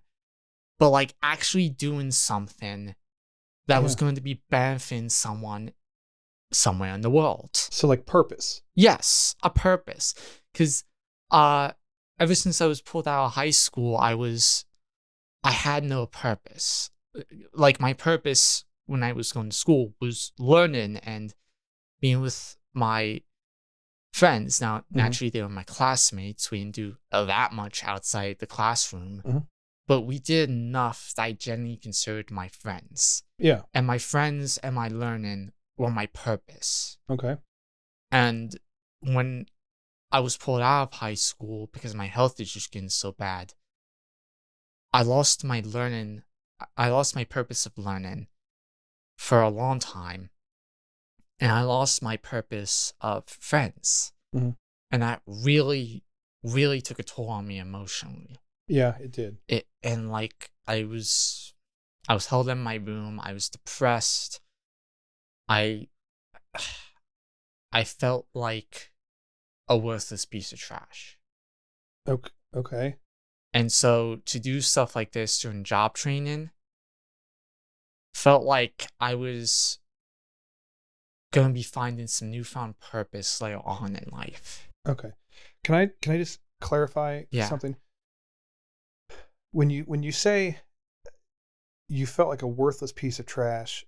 but 0.80 0.90
like 0.90 1.14
actually 1.22 1.70
doing 1.70 2.10
something 2.12 2.96
that 3.68 3.84
was 3.84 3.96
going 3.96 4.16
to 4.16 4.22
be 4.22 4.42
benefiting 4.50 5.10
someone 5.10 5.72
somewhere 6.52 6.94
in 6.96 7.02
the 7.02 7.10
world. 7.10 7.50
so 7.54 7.88
like 7.88 8.06
purpose. 8.06 8.62
Yes, 8.76 9.36
a 9.44 9.50
purpose. 9.50 10.14
Cause 10.54 10.84
uh 11.32 11.72
ever 12.20 12.36
since 12.36 12.60
I 12.62 12.66
was 12.68 12.82
pulled 12.82 13.08
out 13.08 13.26
of 13.26 13.32
high 13.34 13.52
school, 13.52 13.98
I 13.98 14.16
was 14.16 14.66
I 15.44 15.52
had 15.52 15.84
no 15.84 16.06
purpose. 16.08 16.90
Like 17.54 17.80
my 17.80 17.94
purpose 17.94 18.66
when 18.86 19.04
I 19.04 19.12
was 19.14 19.32
going 19.32 19.50
to 19.52 19.56
school 19.56 19.94
was 20.02 20.32
learning 20.40 20.98
and 20.98 21.34
being 22.02 22.20
with 22.22 22.58
my 22.74 23.22
friends. 24.14 24.62
Now 24.62 24.86
naturally 24.92 25.30
they 25.30 25.42
were 25.42 25.50
my 25.50 25.64
classmates. 25.64 26.52
We 26.52 26.60
didn't 26.60 26.76
do 26.76 26.98
that 27.12 27.54
much 27.54 27.84
outside 27.84 28.40
the 28.40 28.48
classroom. 28.48 29.22
Mhm. 29.26 29.48
But 29.88 30.02
we 30.02 30.20
did 30.20 30.50
enough 30.50 31.14
that 31.16 31.24
I 31.24 31.32
genuinely 31.34 31.78
considered 31.78 32.32
my 32.32 32.48
friends. 32.48 33.24
Yeah. 33.38 33.64
And 33.74 33.86
my 33.86 33.98
friends 33.98 34.58
and 34.60 34.76
my 34.76 34.88
learning 34.88 35.52
were 35.78 35.92
my 35.92 36.06
purpose. 36.08 36.98
Okay. 37.10 37.38
And 38.12 38.58
when 39.02 39.48
I 40.12 40.20
was 40.20 40.38
pulled 40.38 40.62
out 40.62 40.84
of 40.84 40.94
high 40.94 41.16
school 41.16 41.68
because 41.74 41.96
my 41.96 42.06
health 42.06 42.40
is 42.40 42.54
just 42.54 42.72
getting 42.72 42.90
so 42.90 43.12
bad. 43.12 43.56
I 44.94 45.02
lost 45.02 45.44
my 45.44 45.62
learning. 45.66 46.24
I 46.78 46.90
lost 46.90 47.16
my 47.16 47.24
purpose 47.24 47.66
of 47.66 47.78
learning 47.78 48.28
for 49.18 49.42
a 49.42 49.50
long 49.50 49.80
time. 49.80 50.30
And 51.44 51.52
I 51.52 51.64
lost 51.64 52.02
my 52.02 52.16
purpose 52.16 52.94
of 53.02 53.28
friends. 53.28 54.14
Mhm. 54.34 54.56
And 54.90 55.02
that 55.02 55.22
really, 55.26 56.06
really 56.42 56.80
took 56.80 57.00
a 57.00 57.04
toll 57.04 57.28
on 57.28 57.46
me 57.46 57.60
emotionally. 57.60 58.40
Yeah, 58.70 58.98
it 58.98 59.12
did. 59.12 59.40
It 59.50 59.68
and 59.84 60.10
like 60.10 60.54
I 60.66 60.86
was 60.86 61.54
I 62.08 62.14
was 62.14 62.28
held 62.28 62.48
in 62.48 62.60
my 62.60 62.76
room, 62.76 63.20
I 63.22 63.34
was 63.34 63.50
depressed. 63.50 64.40
I 65.50 65.90
I 67.74 67.84
felt 67.84 68.30
like 68.34 68.94
a 69.68 69.78
worthless 69.78 70.24
piece 70.24 70.54
of 70.54 70.60
trash. 70.60 71.20
Okay. 72.08 72.32
Okay. 72.56 72.96
And 73.52 73.70
so 73.70 74.22
to 74.28 74.40
do 74.40 74.62
stuff 74.62 74.96
like 74.96 75.12
this 75.12 75.38
during 75.42 75.66
job 75.66 75.96
training 75.96 76.52
felt 78.14 78.46
like 78.46 78.88
I 79.02 79.16
was 79.16 79.80
going 81.34 81.48
to 81.50 81.54
be 81.54 81.64
finding 81.64 82.08
some 82.08 82.32
newfound 82.32 82.80
purpose 82.80 83.42
later 83.42 83.60
on 83.66 83.96
in 83.96 84.10
life. 84.12 84.70
Okay. 84.88 85.12
Can 85.64 85.76
I 85.76 85.90
can 86.02 86.14
I 86.14 86.18
just 86.18 86.40
clarify 86.62 87.24
Yeah. 87.32 87.50
something? 87.50 87.76
When 89.52 89.70
you 89.70 89.84
when 89.84 90.02
you 90.04 90.12
say 90.12 90.60
you 91.90 92.08
felt 92.08 92.30
like 92.30 92.42
a 92.42 92.48
worthless 92.48 92.92
piece 92.92 93.20
of 93.20 93.26
trash, 93.26 93.86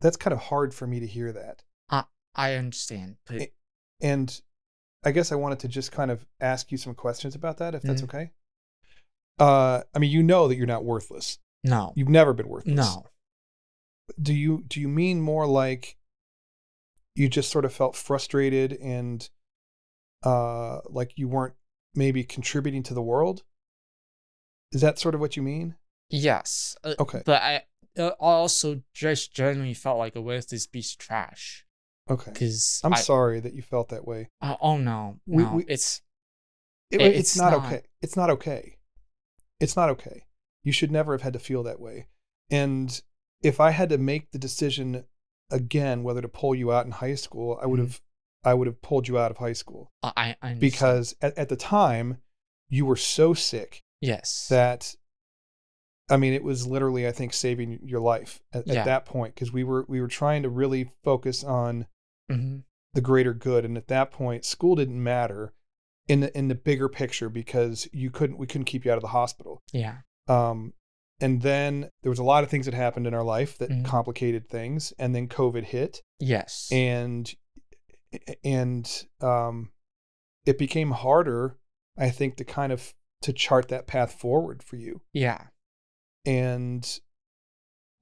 that's 0.00 0.16
kind 0.16 0.32
of 0.32 0.40
hard 0.40 0.72
for 0.72 0.86
me 0.86 1.00
to 1.00 1.06
hear 1.06 1.32
that. 1.32 1.62
I 1.90 2.04
I 2.34 2.54
understand, 2.54 3.16
but 3.26 3.50
And 4.00 4.40
I 5.04 5.12
guess 5.12 5.30
I 5.32 5.34
wanted 5.36 5.60
to 5.60 5.68
just 5.68 5.92
kind 5.92 6.10
of 6.10 6.26
ask 6.40 6.72
you 6.72 6.78
some 6.78 6.94
questions 6.94 7.34
about 7.34 7.58
that 7.58 7.74
if 7.74 7.82
that's 7.82 8.00
Mhm. 8.02 8.04
okay. 8.04 8.32
Uh 9.38 9.82
I 9.94 9.98
mean, 9.98 10.10
you 10.10 10.22
know 10.22 10.48
that 10.48 10.56
you're 10.56 10.66
not 10.66 10.84
worthless. 10.84 11.38
no. 11.62 11.92
You've 11.96 12.08
never 12.08 12.32
been 12.32 12.48
worthless. 12.48 12.74
No. 12.76 13.06
do 14.20 14.34
you 14.34 14.62
do 14.68 14.80
you 14.80 14.88
mean 14.88 15.20
more 15.20 15.46
like 15.46 15.96
you 17.14 17.28
just 17.28 17.50
sort 17.50 17.64
of 17.64 17.72
felt 17.72 17.96
frustrated 17.96 18.72
and 18.82 19.28
uh 20.24 20.80
like 20.86 21.12
you 21.16 21.28
weren't 21.28 21.54
maybe 21.94 22.24
contributing 22.24 22.82
to 22.84 22.94
the 22.94 23.02
world? 23.02 23.42
Is 24.72 24.80
that 24.80 24.98
sort 24.98 25.14
of 25.14 25.20
what 25.20 25.36
you 25.36 25.42
mean? 25.42 25.76
Yes. 26.10 26.76
uh, 26.84 26.94
okay. 26.98 27.22
But 27.24 27.42
I 27.42 27.62
uh, 27.96 28.08
also 28.18 28.82
just 28.92 29.32
generally 29.32 29.74
felt 29.74 29.98
like 29.98 30.16
a 30.16 30.20
worthless 30.20 30.66
piece 30.66 30.92
of 30.92 30.98
trash? 30.98 31.64
Okay. 32.10 32.32
Because 32.32 32.80
i'm 32.84 32.92
I, 32.92 32.96
sorry 32.98 33.40
that 33.40 33.54
you 33.54 33.62
felt 33.62 33.88
that 33.90 34.06
way. 34.06 34.28
Oh, 34.42 34.56
oh 34.60 34.76
no, 34.76 35.20
We- 35.26 35.44
no, 35.44 35.54
we- 35.54 35.64
it's 35.68 36.02
It- 36.90 37.00
It- 37.00 37.06
it's, 37.14 37.18
it's 37.30 37.36
not, 37.36 37.52
not. 37.52 37.64
okay. 37.66 37.82
It's 38.02 38.16
not 38.16 38.30
okay. 38.30 38.76
It's 39.60 39.76
not 39.76 39.88
okay. 39.90 40.24
You 40.64 40.72
should 40.72 40.90
never 40.90 41.12
have 41.12 41.22
had 41.22 41.32
to 41.34 41.38
feel 41.38 41.62
that 41.62 41.80
way. 41.80 42.08
And 42.50 43.00
if 43.42 43.60
i 43.60 43.70
had 43.70 43.88
to 43.90 43.98
make 43.98 44.32
the 44.32 44.38
decision 44.38 45.04
again 45.50 46.02
whether 46.02 46.20
to 46.22 46.28
pull 46.28 46.54
you 46.54 46.72
out 46.72 46.86
in 46.86 46.92
high 46.92 47.14
school 47.14 47.58
i 47.62 47.66
would 47.66 47.80
Mhm. 47.80 47.84
have 47.84 48.00
i 48.44 48.54
would 48.54 48.66
have 48.66 48.80
pulled 48.82 49.08
you 49.08 49.18
out 49.18 49.30
of 49.30 49.38
high 49.38 49.52
school. 49.54 49.90
I, 50.02 50.36
I 50.42 50.54
because 50.54 51.14
at, 51.22 51.36
at 51.38 51.48
the 51.48 51.56
time 51.56 52.18
you 52.68 52.84
were 52.86 52.96
so 52.96 53.34
sick 53.34 53.82
yes, 54.00 54.48
that 54.48 54.94
i 56.10 56.16
mean 56.16 56.32
it 56.34 56.42
was 56.44 56.66
literally 56.66 57.06
i 57.06 57.12
think 57.12 57.32
saving 57.32 57.78
your 57.82 58.00
life 58.00 58.40
at, 58.52 58.66
Yeah. 58.66 58.80
at 58.80 58.84
that 58.84 59.04
point 59.06 59.34
because 59.34 59.52
we 59.52 59.64
were 59.64 59.84
we 59.88 60.00
were 60.00 60.08
trying 60.08 60.42
to 60.42 60.48
really 60.48 60.90
focus 61.02 61.42
on 61.44 61.86
hmm 62.30 62.58
the 62.94 63.00
greater 63.00 63.34
good 63.34 63.64
and 63.64 63.76
at 63.76 63.88
that 63.88 64.12
point 64.12 64.44
school 64.44 64.76
didn't 64.76 65.02
matter 65.02 65.52
in 66.06 66.20
the 66.20 66.36
in 66.38 66.46
the 66.48 66.54
bigger 66.54 66.88
picture 66.88 67.28
because 67.28 67.88
you 67.92 68.08
couldn't 68.10 68.36
we 68.38 68.46
couldn't 68.46 68.66
keep 68.66 68.84
you 68.84 68.90
out 68.92 68.98
of 68.98 69.02
the 69.02 69.08
hospital. 69.08 69.62
Yeah, 69.72 69.96
um 70.28 70.74
and 71.20 71.42
then 71.42 71.90
there 72.02 72.10
was 72.10 72.18
a 72.18 72.24
lot 72.24 72.42
of 72.44 72.50
things 72.50 72.66
that 72.66 72.74
happened 72.74 73.06
in 73.06 73.14
our 73.14 73.22
life 73.24 73.56
that 73.58 73.70
Mhm. 73.70 73.84
complicated 73.84 74.48
things 74.48 74.92
and 74.98 75.14
then 75.14 75.28
covid 75.28 75.64
hit. 75.64 76.02
Yes, 76.18 76.68
and 76.72 77.34
and 78.44 79.06
um 79.20 79.72
it 80.46 80.56
became 80.58 80.92
harder 80.92 81.58
i 81.98 82.10
think 82.10 82.36
to 82.36 82.44
kind 82.44 82.72
of 82.72 82.94
to 83.22 83.32
chart 83.32 83.68
that 83.68 83.86
path 83.86 84.12
forward 84.12 84.62
for 84.62 84.76
you. 84.76 85.00
Yeah, 85.12 85.46
and 86.26 87.00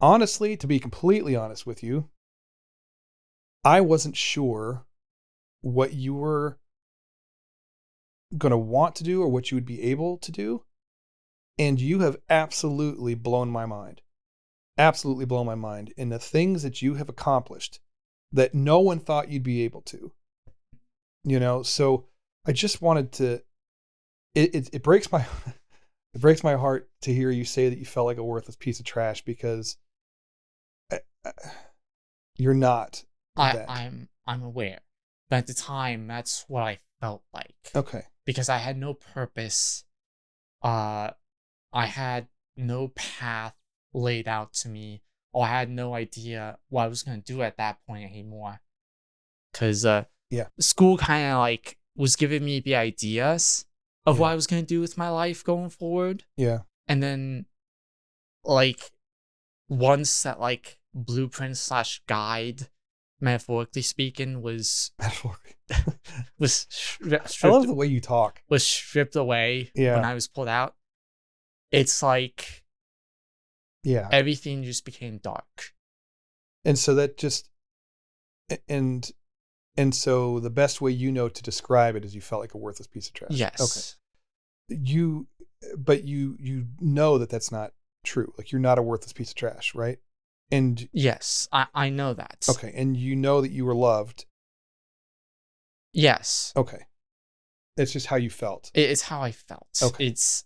honestly 0.00 0.56
to 0.56 0.66
be 0.66 0.78
completely 0.80 1.36
honest 1.36 1.64
with 1.66 1.82
you 1.82 2.10
i 3.64 3.80
wasn't 3.80 4.16
sure 4.16 4.84
what 5.60 5.92
you 5.94 6.12
were 6.14 6.58
going 8.36 8.50
to 8.50 8.58
want 8.58 8.96
to 8.96 9.04
do 9.04 9.22
or 9.22 9.28
what 9.28 9.50
you 9.50 9.56
would 9.56 9.64
be 9.66 9.80
able 9.82 10.18
to 10.18 10.32
do 10.32 10.64
and 11.62 11.80
you 11.80 12.00
have 12.00 12.16
absolutely 12.28 13.14
blown 13.14 13.50
my 13.50 13.66
mind 13.66 14.00
absolutely 14.78 15.24
blown 15.24 15.46
my 15.46 15.54
mind 15.54 15.92
in 15.96 16.08
the 16.08 16.18
things 16.18 16.62
that 16.62 16.82
you 16.82 16.94
have 16.94 17.08
accomplished 17.08 17.78
that 18.32 18.54
no 18.54 18.80
one 18.80 18.98
thought 18.98 19.30
you'd 19.30 19.42
be 19.42 19.62
able 19.62 19.82
to 19.82 20.12
you 21.24 21.38
know 21.38 21.62
so 21.62 22.06
i 22.46 22.52
just 22.52 22.82
wanted 22.82 23.12
to 23.12 23.34
it 24.34 24.54
it, 24.54 24.70
it 24.72 24.82
breaks 24.82 25.12
my 25.12 25.20
it 26.14 26.20
breaks 26.20 26.42
my 26.42 26.56
heart 26.56 26.90
to 27.02 27.12
hear 27.12 27.30
you 27.30 27.44
say 27.44 27.68
that 27.68 27.78
you 27.78 27.84
felt 27.84 28.06
like 28.06 28.18
a 28.18 28.24
worthless 28.24 28.56
piece 28.56 28.78
of 28.80 28.86
trash 28.86 29.22
because 29.24 29.76
I, 30.90 31.00
I, 31.24 31.32
you're 32.36 32.54
not 32.54 33.04
I, 33.36 33.56
that. 33.56 33.70
I'm 33.70 34.08
I'm 34.26 34.42
aware, 34.42 34.80
but 35.30 35.36
at 35.36 35.46
the 35.46 35.54
time, 35.54 36.06
that's 36.06 36.44
what 36.48 36.62
I 36.62 36.78
felt 37.00 37.22
like 37.32 37.54
okay 37.74 38.04
because 38.24 38.48
I 38.48 38.58
had 38.58 38.76
no 38.76 38.94
purpose. 38.94 39.84
Uh, 40.62 41.10
I 41.72 41.86
had 41.86 42.28
no 42.56 42.88
path 42.88 43.54
laid 43.94 44.28
out 44.28 44.52
to 44.54 44.68
me, 44.68 45.02
or 45.32 45.44
I 45.46 45.48
had 45.48 45.70
no 45.70 45.94
idea 45.94 46.58
what 46.68 46.84
I 46.84 46.88
was 46.88 47.02
gonna 47.02 47.18
do 47.20 47.42
at 47.42 47.56
that 47.56 47.78
point 47.86 48.10
anymore. 48.10 48.60
Cause 49.54 49.84
uh, 49.84 50.04
Yeah. 50.30 50.48
school 50.60 50.96
kind 50.98 51.32
of 51.32 51.38
like 51.38 51.78
was 51.96 52.16
giving 52.16 52.44
me 52.44 52.60
the 52.60 52.74
ideas 52.74 53.66
of 54.06 54.16
Yeah. 54.16 54.20
what 54.22 54.28
I 54.32 54.34
was 54.34 54.46
gonna 54.46 54.62
do 54.62 54.80
with 54.80 54.96
my 54.98 55.08
life 55.08 55.44
going 55.44 55.70
forward. 55.70 56.24
yeah 56.36 56.60
and 56.88 57.00
then 57.02 57.46
like 58.44 58.90
once 59.68 60.22
that 60.24 60.40
like 60.40 60.78
blueprint 60.94 61.56
slash 61.56 62.02
guide 62.06 62.68
metaphorically 63.20 63.82
speaking 63.82 64.42
was 64.42 64.90
metaphorically 64.98 65.54
was 66.38 66.66
stri- 66.70 67.12
i 67.14 67.16
love 67.18 67.28
stripped, 67.30 67.66
the 67.66 67.74
way 67.74 67.86
you 67.86 68.00
talk 68.00 68.42
was 68.48 68.66
stripped 68.66 69.14
away 69.16 69.70
Yeah. 69.74 69.94
when 69.94 70.04
i 70.04 70.12
was 70.12 70.26
pulled 70.28 70.48
out 70.48 70.74
it's 71.72 72.02
like 72.02 72.62
yeah. 73.82 74.08
everything 74.12 74.62
just 74.62 74.84
became 74.84 75.18
dark. 75.18 75.72
And 76.64 76.78
so 76.78 76.94
that 76.94 77.16
just 77.16 77.48
and 78.68 79.10
and 79.76 79.94
so 79.94 80.38
the 80.38 80.50
best 80.50 80.80
way 80.80 80.90
you 80.90 81.10
know 81.10 81.28
to 81.28 81.42
describe 81.42 81.96
it 81.96 82.04
is 82.04 82.14
you 82.14 82.20
felt 82.20 82.40
like 82.42 82.54
a 82.54 82.58
worthless 82.58 82.86
piece 82.86 83.08
of 83.08 83.14
trash. 83.14 83.30
Yes. 83.32 83.60
Okay 83.60 83.98
you 84.68 85.26
but 85.76 86.04
you 86.04 86.36
you 86.40 86.66
know 86.80 87.18
that 87.18 87.30
that's 87.30 87.52
not 87.52 87.72
true. 88.04 88.32
Like 88.36 88.52
you're 88.52 88.60
not 88.60 88.78
a 88.78 88.82
worthless 88.82 89.12
piece 89.12 89.30
of 89.30 89.36
trash 89.36 89.74
right? 89.74 89.98
And 90.50 90.88
yes 90.92 91.48
i 91.52 91.66
i 91.74 91.88
know 91.88 92.14
that. 92.14 92.46
Okay 92.48 92.72
and 92.74 92.96
you 92.96 93.16
know 93.16 93.40
that 93.40 93.50
you 93.50 93.64
were 93.64 93.74
loved. 93.74 94.26
Yes. 95.92 96.52
Okay. 96.56 96.86
It's 97.76 97.92
just 97.92 98.06
how 98.06 98.16
you 98.16 98.30
felt. 98.30 98.70
It 98.74 98.90
is 98.90 99.02
how 99.02 99.22
i 99.22 99.32
felt. 99.32 99.80
Okay. 99.82 100.06
it's 100.06 100.44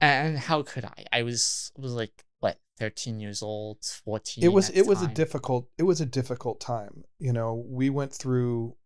and 0.00 0.38
how 0.38 0.62
could 0.62 0.84
i? 0.84 1.04
I 1.12 1.22
was 1.22 1.72
was 1.76 1.92
like 1.92 2.24
what 2.40 2.58
13 2.78 3.20
years 3.20 3.42
old 3.42 3.78
14 4.04 4.44
it 4.44 4.52
was 4.52 4.70
it 4.70 4.86
was 4.86 5.02
a 5.02 5.08
difficult 5.08 5.68
it 5.78 5.82
was 5.82 6.00
a 6.00 6.06
difficult 6.06 6.60
time 6.60 7.04
you 7.18 7.32
know? 7.32 7.64
We 7.66 7.90
went 7.90 8.12
through 8.12 8.76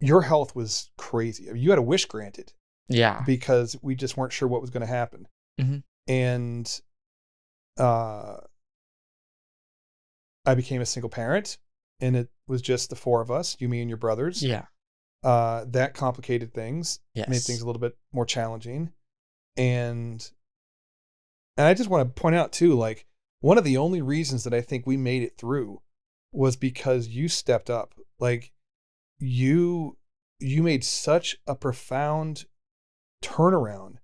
your 0.00 0.22
health 0.22 0.54
was 0.54 0.90
crazy. 0.96 1.48
I 1.48 1.52
mean, 1.52 1.62
you 1.62 1.70
had 1.70 1.78
a 1.78 1.82
wish 1.82 2.04
granted 2.06 2.52
yeah. 2.88 3.22
because 3.26 3.76
we 3.82 3.94
just 3.96 4.16
weren't 4.16 4.32
sure 4.32 4.46
what 4.48 4.60
was 4.60 4.70
going 4.70 4.80
to 4.86 4.86
happen. 4.86 5.26
Mhm. 5.60 5.82
and 6.06 6.80
uh 7.78 8.36
i 10.46 10.54
became 10.54 10.80
a 10.80 10.86
single 10.86 11.10
parent 11.10 11.58
and 12.00 12.16
it 12.16 12.28
was 12.46 12.62
just 12.62 12.90
the 12.90 12.96
four 12.96 13.20
of 13.20 13.30
us 13.30 13.56
you 13.60 13.68
me 13.68 13.80
and 13.80 13.90
your 13.90 13.96
brothers. 13.98 14.42
Yeah. 14.42 14.66
Uh 15.24 15.64
that 15.68 15.94
complicated 15.94 16.54
things 16.54 17.00
yes 17.14 17.28
made 17.28 17.42
things 17.42 17.60
a 17.60 17.66
little 17.66 17.80
bit 17.80 17.96
more 18.12 18.24
challenging 18.24 18.92
and 19.58 20.30
and 21.56 21.66
i 21.66 21.74
just 21.74 21.90
want 21.90 22.06
to 22.14 22.20
point 22.20 22.36
out 22.36 22.52
too 22.52 22.74
like 22.74 23.04
one 23.40 23.58
of 23.58 23.64
the 23.64 23.76
only 23.76 24.00
reasons 24.00 24.44
that 24.44 24.54
i 24.54 24.60
think 24.60 24.86
we 24.86 24.96
made 24.96 25.22
it 25.22 25.36
through 25.36 25.80
was 26.32 26.56
because 26.56 27.08
you 27.08 27.28
stepped 27.28 27.70
up. 27.70 27.94
Like 28.18 28.52
you 29.18 29.96
you 30.40 30.62
made 30.62 30.84
such 30.84 31.36
a 31.46 31.54
profound 31.54 32.44
turnaround 33.22 33.96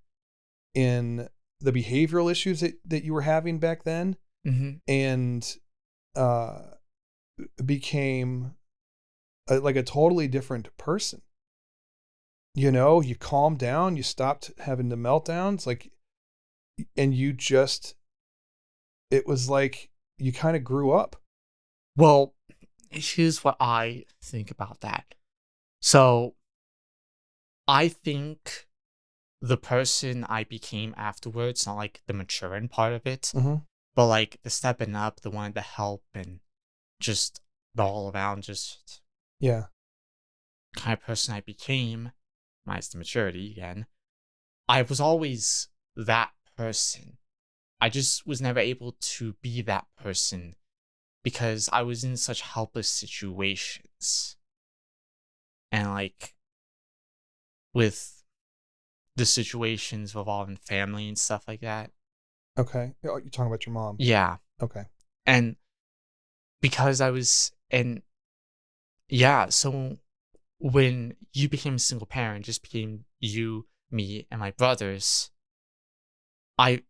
in 0.73 1.29
the 1.61 1.71
behavioral 1.71 2.29
issues 2.29 2.59
that, 2.59 2.77
that 2.85 3.05
you 3.05 3.13
were 3.13 3.21
having 3.21 3.59
back 3.59 3.83
then 3.83 4.17
hmm 4.43 4.73
and 4.87 5.57
uh 6.17 6.59
became 7.65 8.53
a, 9.47 9.59
like 9.59 9.77
a 9.77 9.83
totally 9.83 10.27
different 10.27 10.75
person 10.77 11.21
you 12.55 12.71
know, 12.71 13.01
you 13.01 13.15
calmed 13.15 13.59
down, 13.59 13.97
you 13.97 14.03
stopped 14.03 14.51
having 14.59 14.89
the 14.89 14.95
meltdowns, 14.95 15.67
like, 15.67 15.91
and 16.95 17.13
you 17.13 17.33
just, 17.33 17.95
it 19.11 19.27
was 19.27 19.49
like 19.49 19.89
you 20.17 20.31
kind 20.31 20.55
of 20.55 20.63
grew 20.63 20.91
up. 20.91 21.17
Well, 21.97 22.33
here's 22.89 23.43
what 23.43 23.57
I 23.59 24.05
think 24.23 24.49
about 24.49 24.79
that. 24.81 25.15
So, 25.81 26.35
I 27.67 27.89
think 27.89 28.67
the 29.41 29.57
person 29.57 30.23
I 30.23 30.45
became 30.45 30.93
afterwards, 30.97 31.67
not 31.67 31.75
like 31.75 32.01
the 32.07 32.13
maturing 32.13 32.69
part 32.69 32.93
of 32.93 33.05
it, 33.05 33.31
Mm-hmm. 33.35 33.55
but 33.95 34.07
like 34.07 34.39
the 34.43 34.49
stepping 34.49 34.95
up, 34.95 35.21
the 35.21 35.29
wanting 35.29 35.53
to 35.55 35.61
help, 35.61 36.03
and 36.13 36.39
just 37.01 37.41
the 37.73 37.83
all 37.83 38.11
around, 38.11 38.43
just 38.43 39.01
Yeah. 39.39 39.65
kind 40.75 40.93
of 40.93 41.01
person 41.01 41.33
I 41.35 41.41
became, 41.41 42.11
minus 42.65 42.89
the 42.89 42.97
maturity 42.97 43.51
again. 43.51 43.85
I 44.67 44.81
was 44.81 44.99
always 44.99 45.67
that 45.95 46.31
person. 46.57 47.17
I 47.79 47.89
just 47.89 48.25
was 48.25 48.41
never 48.41 48.59
able 48.59 48.95
to 48.99 49.33
be 49.41 49.61
that 49.63 49.85
person 50.01 50.55
because 51.23 51.69
I 51.71 51.81
was 51.83 52.03
in 52.03 52.17
such 52.17 52.41
helpless 52.41 52.89
situations. 52.89 54.37
And 55.71 55.89
like 55.93 56.35
with 57.73 58.23
the 59.15 59.25
situations 59.25 60.15
involving 60.15 60.57
family 60.57 61.07
and 61.07 61.17
stuff 61.17 61.43
like 61.47 61.61
that. 61.61 61.91
Okay. 62.57 62.93
Oh, 63.03 63.17
you're 63.17 63.29
talking 63.29 63.47
about 63.47 63.65
your 63.65 63.73
mom. 63.73 63.97
Yeah. 63.99 64.37
Okay. 64.61 64.83
And 65.25 65.57
because 66.61 67.01
I 67.01 67.11
was 67.11 67.51
and 67.69 68.01
yeah, 69.09 69.49
so 69.49 69.97
when 70.59 71.15
you 71.33 71.49
became 71.49 71.75
a 71.75 71.79
single 71.79 72.07
parent, 72.07 72.45
just 72.45 72.61
became 72.61 73.05
you, 73.19 73.67
me, 73.91 74.27
and 74.31 74.39
my 74.39 74.51
brothers, 74.51 75.31
I 76.57 76.83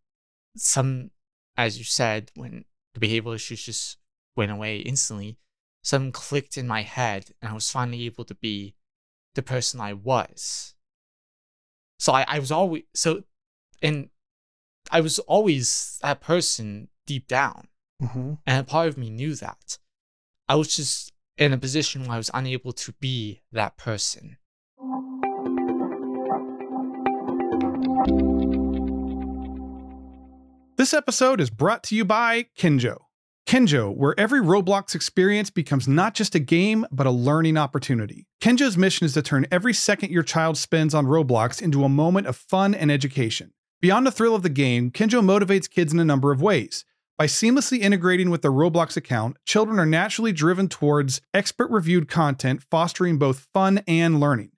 some 0.55 1.12
as 1.57 1.77
you 1.77 1.84
said, 1.84 2.31
when 2.36 2.65
the 2.93 3.00
behavioral 3.00 3.36
issues 3.36 3.63
just 3.63 3.98
went 4.36 4.51
away 4.51 4.77
instantly, 4.79 5.38
some 5.84 6.12
clicked 6.12 6.57
in 6.57 6.67
my 6.67 6.81
head 6.81 7.31
and 7.41 7.50
I 7.50 7.53
was 7.53 7.69
finally 7.69 8.05
able 8.05 8.25
to 8.25 8.36
be 8.36 8.75
the 9.36 9.41
person 9.41 9.79
I 9.79 9.93
was. 9.93 10.74
So 12.00 12.13
I, 12.13 12.25
I 12.27 12.39
was 12.39 12.51
always 12.51 12.84
so 12.93 13.24
and 13.81 14.10
I 14.91 15.01
was 15.01 15.19
always 15.19 16.00
that 16.01 16.22
person 16.22 16.89
deep 17.05 17.27
down. 17.27 17.67
Mm-hmm. 18.01 18.34
And 18.45 18.60
a 18.60 18.63
part 18.63 18.89
of 18.89 18.98
me 18.98 19.10
knew 19.10 19.36
that. 19.36 19.77
I 20.50 20.55
was 20.55 20.75
just 20.75 21.13
in 21.37 21.53
a 21.53 21.57
position 21.57 22.03
where 22.03 22.13
I 22.13 22.17
was 22.17 22.31
unable 22.33 22.71
to 22.73 22.93
be 22.93 23.41
that 23.51 23.77
person. 23.77 24.37
This 30.77 30.93
episode 30.93 31.41
is 31.41 31.49
brought 31.49 31.83
to 31.83 31.95
you 31.95 32.05
by 32.05 32.47
Kinjo. 32.57 32.97
Kinjo, 33.47 33.95
where 33.95 34.19
every 34.19 34.41
Roblox 34.41 34.95
experience 34.95 35.49
becomes 35.49 35.87
not 35.87 36.15
just 36.15 36.35
a 36.35 36.39
game, 36.39 36.85
but 36.91 37.05
a 37.05 37.11
learning 37.11 37.57
opportunity. 37.57 38.27
Kinjo's 38.41 38.77
mission 38.77 39.05
is 39.05 39.13
to 39.13 39.21
turn 39.21 39.45
every 39.51 39.73
second 39.73 40.11
your 40.11 40.23
child 40.23 40.57
spends 40.57 40.93
on 40.93 41.05
Roblox 41.05 41.61
into 41.61 41.83
a 41.83 41.89
moment 41.89 42.27
of 42.27 42.35
fun 42.35 42.73
and 42.73 42.91
education. 42.91 43.51
Beyond 43.81 44.07
the 44.07 44.11
thrill 44.11 44.35
of 44.35 44.41
the 44.41 44.49
game, 44.49 44.89
Kinjo 44.89 45.21
motivates 45.21 45.69
kids 45.69 45.93
in 45.93 45.99
a 45.99 46.05
number 46.05 46.31
of 46.31 46.41
ways. 46.41 46.85
By 47.17 47.27
seamlessly 47.27 47.79
integrating 47.79 48.29
with 48.29 48.41
their 48.41 48.51
Roblox 48.51 48.98
account, 48.98 49.38
children 49.45 49.79
are 49.79 49.86
naturally 49.86 50.34
driven 50.34 50.67
towards 50.67 51.22
expert 51.34 51.72
reviewed 51.72 52.10
content, 52.10 52.62
fostering 52.69 53.17
both 53.17 53.48
fun 53.53 53.79
and 53.88 54.19
learning. 54.19 54.51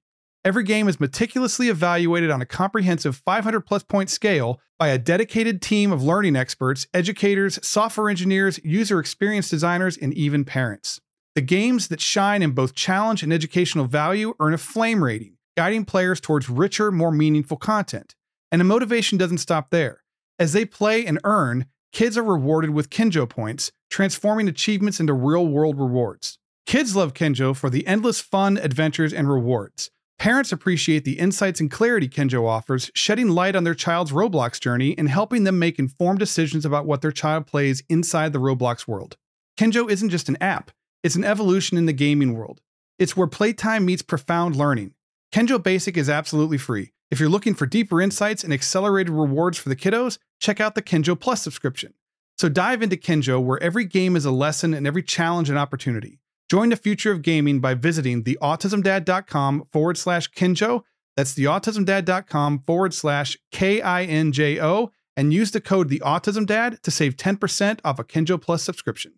Every 0.44 0.64
game 0.64 0.88
is 0.88 1.00
meticulously 1.00 1.70
evaluated 1.70 2.32
on 2.32 2.42
a 2.42 2.48
comprehensive 2.48 3.18
500 3.18 3.62
plus 3.62 3.84
point 3.84 4.10
scale 4.10 4.60
by 4.80 4.88
a 4.88 4.98
dedicated 4.98 5.62
team 5.62 5.92
of 5.92 6.02
learning 6.02 6.36
experts, 6.36 6.88
educators, 6.96 7.60
software 7.62 8.10
engineers, 8.10 8.60
user 8.64 9.00
experience 9.00 9.50
designers, 9.50 9.96
and 9.96 10.16
even 10.16 10.44
parents. 10.44 11.00
The 11.36 11.42
games 11.42 11.90
that 11.90 12.02
shine 12.02 12.42
in 12.42 12.52
both 12.52 12.74
challenge 12.74 13.22
and 13.22 13.32
educational 13.32 13.86
value 13.86 14.34
earn 14.40 14.56
a 14.56 14.58
flame 14.58 15.04
rating, 15.04 15.38
guiding 15.56 15.86
players 15.86 16.20
towards 16.20 16.50
richer, 16.50 16.92
more 16.92 17.12
meaningful 17.12 17.58
content. 17.58 18.16
And 18.52 18.60
the 18.60 18.66
motivation 18.66 19.20
doesn't 19.20 19.38
stop 19.38 19.70
there. 19.70 20.04
As 20.40 20.54
they 20.54 20.66
play 20.66 21.06
and 21.06 21.20
earn, 21.24 21.68
kids 21.92 22.18
are 22.18 22.24
rewarded 22.24 22.72
with 22.72 22.90
Kinjo 22.90 23.28
points, 23.28 23.72
transforming 23.90 24.48
achievements 24.48 25.00
into 25.00 25.14
real 25.14 25.48
world 25.48 25.80
rewards. 25.80 26.38
Kids 26.66 26.96
love 26.96 27.14
Kinjo 27.14 27.56
for 27.56 27.70
the 27.70 27.88
endless 27.88 28.20
fun, 28.20 28.58
adventures, 28.58 29.14
and 29.14 29.30
rewards. 29.30 29.90
Parents 30.20 30.52
appreciate 30.52 31.06
the 31.06 31.20
insights 31.20 31.60
and 31.60 31.70
clarity 31.70 32.10
Kinjo 32.10 32.48
offers, 32.48 32.90
shedding 32.96 33.30
light 33.30 33.56
on 33.56 33.64
their 33.64 33.76
child's 33.76 34.12
Roblox 34.12 34.60
journey 34.60 34.98
and 34.98 35.10
helping 35.10 35.44
them 35.44 35.60
make 35.60 35.78
informed 35.78 36.20
decisions 36.20 36.66
about 36.66 36.88
what 36.88 37.02
their 37.02 37.12
child 37.12 37.46
plays 37.46 37.84
inside 37.88 38.34
the 38.34 38.40
Roblox 38.40 38.88
world. 38.88 39.16
Kinjo 39.58 39.90
isn't 39.90 40.10
just 40.10 40.28
an 40.28 40.38
app, 40.42 40.72
it's 41.04 41.16
an 41.16 41.24
evolution 41.24 41.78
in 41.78 41.86
the 41.86 41.94
gaming 41.94 42.34
world. 42.34 42.62
It's 42.98 43.16
where 43.16 43.28
playtime 43.28 43.86
meets 43.86 44.02
profound 44.02 44.56
learning. 44.56 44.94
Kinjo 45.32 45.62
Basic 45.62 45.96
is 45.98 46.10
absolutely 46.10 46.58
free. 46.58 46.94
If 47.10 47.20
you're 47.20 47.30
looking 47.30 47.54
for 47.54 47.66
deeper 47.66 48.02
insights 48.02 48.44
and 48.44 48.52
accelerated 48.52 49.14
rewards 49.14 49.58
for 49.58 49.70
the 49.70 49.76
kiddos, 49.76 50.18
check 50.40 50.60
out 50.60 50.76
the 50.76 50.82
Kinjo 50.82 51.18
Plus 51.18 51.42
subscription. 51.42 51.94
So 52.38 52.50
dive 52.50 52.84
into 52.84 52.98
Kinjo, 52.98 53.42
where 53.42 53.62
every 53.64 53.86
game 53.86 54.16
is 54.16 54.26
a 54.26 54.32
lesson 54.32 54.74
and 54.74 54.86
every 54.86 55.04
challenge 55.04 55.50
an 55.50 55.58
opportunity. 55.58 56.20
Join 56.50 56.70
the 56.70 56.76
future 56.76 57.12
of 57.12 57.22
gaming 57.22 57.60
by 57.60 57.74
visiting 57.74 58.24
theautismdad.com 58.24 59.68
forward 59.72 59.98
slash 59.98 60.32
Kinjo. 60.32 60.84
That's 61.16 61.34
theautismdad.com 61.34 62.64
forward 62.68 62.94
slash 62.94 63.38
K 63.52 63.82
I 63.82 64.04
N 64.04 64.32
J 64.32 64.62
O 64.62 64.92
and 65.16 65.34
use 65.34 65.52
the 65.52 65.62
code 65.62 65.90
theautismdad 65.90 66.82
to 66.82 66.92
save 66.92 67.18
10% 67.18 67.80
off 67.84 68.00
a 68.00 68.04
Kinjo 68.04 68.40
Plus 68.40 68.64
subscription. 68.64 69.14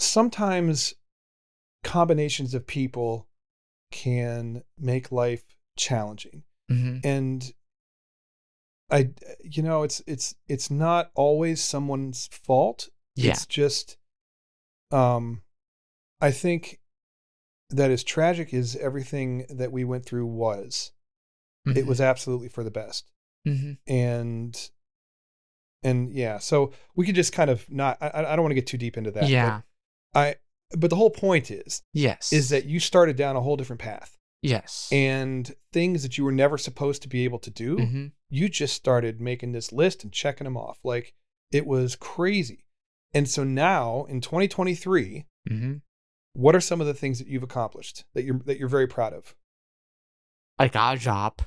Sometimes 0.00 0.94
combinations 1.84 2.54
of 2.54 2.66
people 2.66 3.26
can 3.92 4.62
make 4.78 5.10
life 5.12 5.42
challenging 5.76 6.42
Mm-hmm. 6.70 6.98
and 7.02 7.52
i 8.92 9.10
you 9.42 9.60
know 9.60 9.82
it's 9.82 10.00
it's 10.06 10.36
it's 10.46 10.70
not 10.70 11.10
always 11.16 11.60
someone's 11.60 12.28
fault 12.30 12.88
Yeah. 13.16 13.32
it's 13.32 13.44
just 13.46 13.96
um 14.92 15.42
i 16.20 16.30
think 16.30 16.78
that 17.70 17.90
as 17.90 18.04
tragic 18.04 18.54
as 18.54 18.76
everything 18.76 19.46
that 19.50 19.72
we 19.72 19.82
went 19.84 20.04
through 20.06 20.26
was 20.26 20.92
it 21.74 21.86
was 21.86 22.00
absolutely 22.00 22.48
for 22.48 22.62
the 22.62 22.70
best 22.70 23.10
Mm-hmm. 23.48 23.72
and 23.92 24.70
and 25.82 26.12
yeah 26.12 26.38
so 26.38 26.70
we 26.94 27.04
could 27.06 27.14
just 27.16 27.32
kind 27.32 27.50
of 27.50 27.68
not 27.68 27.98
i, 28.00 28.10
I 28.14 28.36
don't 28.36 28.42
want 28.42 28.50
to 28.52 28.54
get 28.60 28.66
too 28.68 28.78
deep 28.78 28.96
into 28.96 29.10
that 29.12 29.28
Yeah. 29.28 29.62
I 30.14 30.34
but 30.76 30.88
the 30.90 30.96
whole 30.96 31.10
point 31.10 31.50
is 31.50 31.82
Yes. 31.92 32.32
is 32.32 32.48
that 32.50 32.64
you 32.66 32.78
started 32.80 33.16
down 33.16 33.34
a 33.36 33.40
whole 33.40 33.56
different 33.56 33.80
path 33.80 34.16
yes. 34.42 34.88
and 34.92 35.54
things 35.72 36.02
that 36.04 36.16
you 36.16 36.24
were 36.24 36.32
never 36.32 36.56
supposed 36.58 37.02
to 37.02 37.08
be 37.08 37.24
able 37.24 37.38
to 37.40 37.50
do 37.50 37.76
mm-hmm. 37.76 38.06
you 38.28 38.48
just 38.48 38.74
started 38.74 39.20
making 39.20 39.50
this 39.52 39.72
list 39.72 40.04
and 40.04 40.12
checking 40.12 40.44
them 40.44 40.56
off. 40.56 40.78
Like 40.84 41.12
it 41.50 41.66
was 41.66 41.96
crazy. 41.96 42.66
And 43.12 43.28
so 43.28 43.42
now 43.42 44.04
in 44.08 44.20
2023, 44.20 45.26
Mm-hmm. 45.50 45.74
what 46.34 46.54
are 46.54 46.60
some 46.60 46.80
of 46.80 46.86
the 46.86 46.94
things 46.94 47.18
that 47.18 47.26
you've 47.26 47.42
accomplished 47.42 48.04
that 48.14 48.22
you're 48.24 48.38
that 48.44 48.58
you're 48.58 48.68
very 48.68 48.86
proud 48.86 49.12
of? 49.12 49.34
I 50.58 50.68
got 50.68 50.96
a 50.96 51.00
job. 51.00 51.40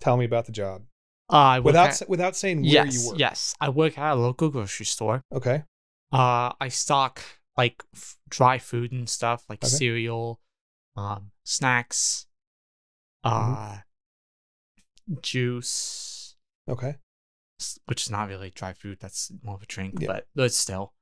Tell 0.00 0.16
me 0.16 0.24
about 0.24 0.46
the 0.46 0.52
job. 0.52 0.82
Uh, 1.30 1.36
I 1.36 1.58
Without 1.58 2.00
at- 2.00 2.08
without 2.08 2.36
saying 2.36 2.62
where 2.62 2.70
yes, 2.70 2.94
you 3.02 3.10
work. 3.10 3.18
yes. 3.18 3.54
I 3.60 3.68
work 3.68 3.98
at 3.98 4.12
a 4.12 4.14
local 4.14 4.48
grocery 4.48 4.86
store. 4.86 5.20
Okay. 5.34 5.64
Uh, 6.12 6.52
I 6.60 6.68
stock 6.68 7.20
like 7.56 7.82
f- 7.94 8.18
dry 8.28 8.58
food 8.58 8.92
and 8.92 9.08
stuff 9.08 9.44
like 9.48 9.62
Okay. 9.64 9.68
cereal, 9.70 10.40
um, 10.96 11.30
snacks, 11.44 12.26
uh, 13.24 13.78
juice, 15.22 16.36
Okay. 16.68 16.96
which 17.86 18.02
is 18.02 18.10
not 18.10 18.28
really 18.28 18.50
dry 18.50 18.72
food. 18.72 18.98
That's 19.00 19.30
more 19.42 19.54
of 19.56 19.62
a 19.62 19.66
drink, 19.66 20.00
Yeah. 20.00 20.06
but 20.08 20.28
but 20.34 20.52
still. 20.52 20.94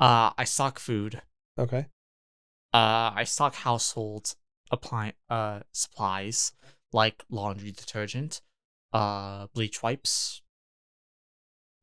Uh, 0.00 0.32
I 0.38 0.44
stock 0.44 0.78
food. 0.78 1.22
Okay. 1.58 1.86
Uh, 2.72 3.10
I 3.14 3.24
stock 3.24 3.54
household 3.54 4.36
apply 4.70 5.14
uh 5.30 5.60
supplies 5.72 6.52
like 6.92 7.24
laundry 7.30 7.72
detergent, 7.72 8.42
uh, 8.92 9.46
bleach 9.48 9.82
wipes. 9.82 10.42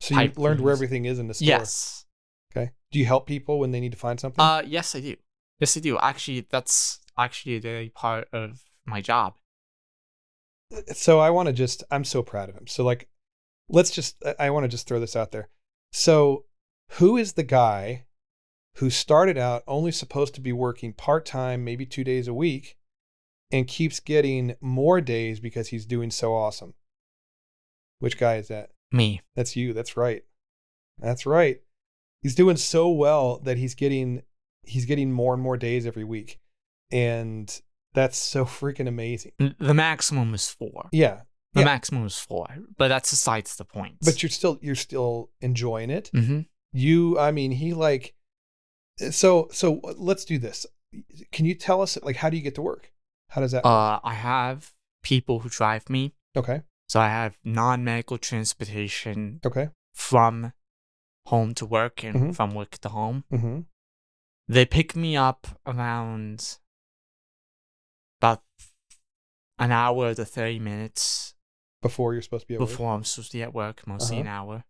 So 0.00 0.18
you've 0.20 0.38
learned 0.38 0.60
where 0.60 0.72
everything 0.72 1.04
is 1.04 1.18
in 1.18 1.26
the 1.28 1.34
store. 1.34 1.46
Yes. 1.48 2.05
Okay. 2.56 2.70
Do 2.90 2.98
you 2.98 3.04
help 3.06 3.26
people 3.26 3.58
when 3.58 3.70
they 3.72 3.80
need 3.80 3.92
to 3.92 3.98
find 3.98 4.18
something? 4.18 4.42
Uh, 4.42 4.62
yes, 4.66 4.94
I 4.94 5.00
do. 5.00 5.16
Yes, 5.60 5.76
I 5.76 5.80
do. 5.80 5.98
Actually, 5.98 6.46
that's 6.48 7.00
actually 7.18 7.56
a 7.56 7.60
daily 7.60 7.88
part 7.90 8.28
of 8.32 8.62
my 8.86 9.00
job. 9.00 9.34
so 10.92 11.18
I 11.20 11.30
want 11.30 11.46
to 11.48 11.52
just 11.52 11.84
I'm 11.90 12.04
so 12.04 12.22
proud 12.22 12.48
of 12.48 12.54
him. 12.54 12.66
So 12.66 12.84
like 12.84 13.08
let's 13.68 13.90
just 13.90 14.22
I- 14.38 14.50
want 14.50 14.64
to 14.64 14.68
just 14.68 14.86
throw 14.86 15.00
this 15.00 15.16
out 15.16 15.32
there. 15.32 15.48
So 15.92 16.44
who 16.92 17.16
is 17.16 17.32
the 17.34 17.42
guy 17.42 18.04
who 18.76 18.90
started 18.90 19.38
out 19.38 19.62
only 19.66 19.90
supposed 19.90 20.34
to 20.34 20.40
be 20.40 20.52
working 20.52 20.92
part 20.92 21.24
time, 21.24 21.64
maybe 21.64 21.86
two 21.86 22.04
days 22.04 22.28
a 22.28 22.34
week, 22.34 22.76
and 23.50 23.66
keeps 23.66 24.00
getting 24.00 24.54
more 24.60 25.00
days 25.00 25.40
because 25.40 25.68
he's 25.68 25.86
doing 25.86 26.10
so 26.10 26.34
awesome. 26.34 26.74
Which 27.98 28.18
guy 28.18 28.36
is 28.36 28.48
that? 28.48 28.70
Me. 28.92 29.22
That's 29.34 29.56
you. 29.56 29.72
That's 29.72 29.96
right. 29.96 30.24
That's 30.98 31.24
right. 31.26 31.60
He's 32.26 32.34
doing 32.34 32.56
so 32.56 32.88
well 32.90 33.38
that 33.44 33.56
he's 33.56 33.76
getting 33.76 34.22
he's 34.64 34.84
getting 34.84 35.12
more 35.12 35.32
and 35.32 35.40
more 35.40 35.56
days 35.56 35.86
every 35.86 36.02
week. 36.02 36.40
And 36.90 37.46
that's 37.94 38.18
so 38.18 38.44
freaking 38.44 38.88
amazing. 38.88 39.30
The 39.38 39.74
maximum 39.74 40.34
is 40.34 40.48
four. 40.48 40.88
Yeah. 40.90 41.20
The 41.54 41.60
Yeah. 41.60 41.66
maximum 41.66 42.04
is 42.04 42.18
four, 42.18 42.48
but 42.76 42.88
that's 42.88 43.10
besides 43.10 43.54
the 43.54 43.64
point. 43.64 43.98
But 44.04 44.24
you're 44.24 44.30
still 44.30 44.58
you're 44.60 44.74
still 44.74 45.30
enjoying 45.40 45.88
it. 45.90 46.08
hmm 46.12 46.40
You 46.72 47.16
I 47.16 47.30
mean, 47.30 47.52
he 47.52 47.74
like 47.74 48.14
so 49.10 49.48
so 49.52 49.80
let's 49.96 50.24
do 50.24 50.36
this. 50.36 50.66
Can 51.30 51.46
you 51.46 51.54
tell 51.54 51.80
us 51.80 51.96
like 52.02 52.16
how 52.16 52.28
do 52.28 52.36
you 52.36 52.42
get 52.42 52.56
to 52.56 52.62
work? 52.62 52.92
How 53.30 53.40
does 53.40 53.52
that 53.52 53.62
work? 53.62 53.70
uh, 53.72 54.00
I 54.02 54.14
have 54.14 54.72
people 55.04 55.38
who 55.40 55.48
drive 55.48 55.88
me, 55.88 56.12
Okay. 56.36 56.62
so 56.88 56.98
I 56.98 57.06
have 57.08 57.38
non-medical 57.44 58.18
transportation 58.18 59.40
Okay. 59.46 59.68
from 59.94 60.52
home 61.26 61.54
to 61.54 61.66
work 61.66 62.02
and 62.04 62.16
Mhm. 62.16 62.36
from 62.36 62.50
work 62.54 62.78
to 62.78 62.88
home. 62.88 63.24
Mm-hmm. 63.32 63.60
They 64.48 64.64
pick 64.64 64.94
me 64.94 65.16
up 65.16 65.46
around 65.66 66.58
about 68.20 68.42
an 69.58 69.72
hour 69.72 70.14
to 70.14 70.24
thirty 70.24 70.58
minutes 70.58 71.34
Before 71.82 72.12
you're 72.12 72.22
supposed 72.22 72.42
to 72.44 72.48
be 72.48 72.54
able 72.54 72.66
before 72.66 72.92
I'm 72.94 73.04
supposed 73.04 73.30
to 73.32 73.38
be 73.38 73.42
at 73.42 73.54
work, 73.54 73.86
mostly 73.86 74.18
an 74.20 74.26
Uh-huh. 74.28 74.36
hour. 74.36 74.64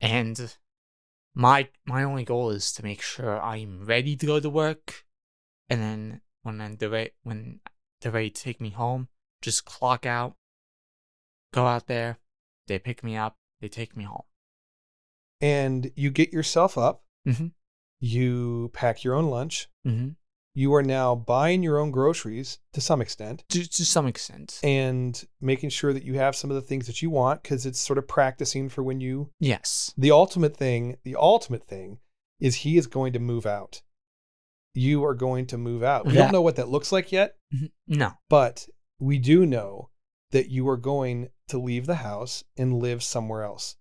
And 0.00 0.56
my 1.34 1.70
my 1.84 2.02
only 2.02 2.24
goal 2.24 2.50
is 2.50 2.72
to 2.74 2.82
make 2.82 3.00
sure 3.02 3.40
I'm 3.40 3.84
ready 3.84 4.16
to 4.16 4.26
go 4.26 4.40
to 4.40 4.50
work, 4.50 5.06
and 5.68 5.80
then 5.80 6.20
when 6.42 6.60
I'm 6.60 6.76
the 6.76 6.90
re- 6.90 7.12
when 7.22 7.60
they're 8.00 8.12
ready 8.12 8.30
to 8.30 8.42
take 8.42 8.60
me 8.60 8.70
home, 8.70 9.08
just 9.40 9.64
clock 9.64 10.04
out, 10.06 10.36
go 11.52 11.66
out 11.66 11.86
there, 11.86 12.18
they 12.66 12.78
pick 12.78 13.04
me 13.04 13.16
up, 13.16 13.38
they 13.60 13.68
take 13.68 13.96
me 13.96 14.04
home. 14.04 14.24
And 15.42 15.90
you 15.96 16.10
get 16.10 16.32
yourself 16.32 16.78
up. 16.78 17.04
Mhm. 17.28 17.52
You 18.00 18.70
pack 18.72 19.04
your 19.04 19.14
own 19.14 19.26
lunch. 19.26 19.68
Mm-hmm. 19.86 20.10
You 20.54 20.74
are 20.74 20.82
now 20.82 21.14
buying 21.14 21.62
your 21.62 21.78
own 21.78 21.90
groceries 21.90 22.58
to 22.74 22.80
some 22.80 23.00
extent 23.00 23.42
To 23.50 23.66
to 23.66 23.84
some 23.86 24.06
extent, 24.06 24.60
and 24.62 25.22
making 25.40 25.70
sure 25.70 25.92
that 25.94 26.04
you 26.04 26.14
have 26.14 26.36
some 26.36 26.50
of 26.50 26.56
the 26.56 26.60
things 26.62 26.86
that 26.86 27.00
you 27.00 27.08
want 27.10 27.42
because 27.42 27.64
it's 27.64 27.78
sort 27.80 27.98
of 27.98 28.06
practicing 28.06 28.68
for 28.68 28.82
when 28.82 29.00
you 29.00 29.30
yes. 29.40 29.94
the 29.96 30.10
ultimate 30.10 30.54
thing 30.56 30.96
the 31.04 31.16
ultimate 31.16 31.66
thing 31.66 31.98
is 32.38 32.56
he 32.56 32.76
is 32.76 32.86
going 32.86 33.12
to 33.14 33.18
move 33.18 33.46
out 33.46 33.80
you 34.74 35.02
are 35.04 35.14
going 35.14 35.46
to 35.46 35.56
move 35.58 35.82
out 35.82 36.04
we 36.06 36.12
That- 36.12 36.18
don't 36.18 36.32
know 36.32 36.42
what 36.42 36.56
that 36.56 36.68
looks 36.68 36.92
like 36.92 37.12
yet 37.12 37.36
Mhm. 37.54 37.70
No. 37.86 38.12
but 38.28 38.68
we 38.98 39.18
do 39.18 39.46
know 39.46 39.88
that 40.32 40.50
you 40.50 40.68
are 40.68 40.76
going 40.76 41.28
to 41.48 41.58
leave 41.58 41.86
the 41.86 41.96
house 41.96 42.44
and 42.58 42.78
live 42.78 43.02
somewhere 43.02 43.42
else 43.42 43.76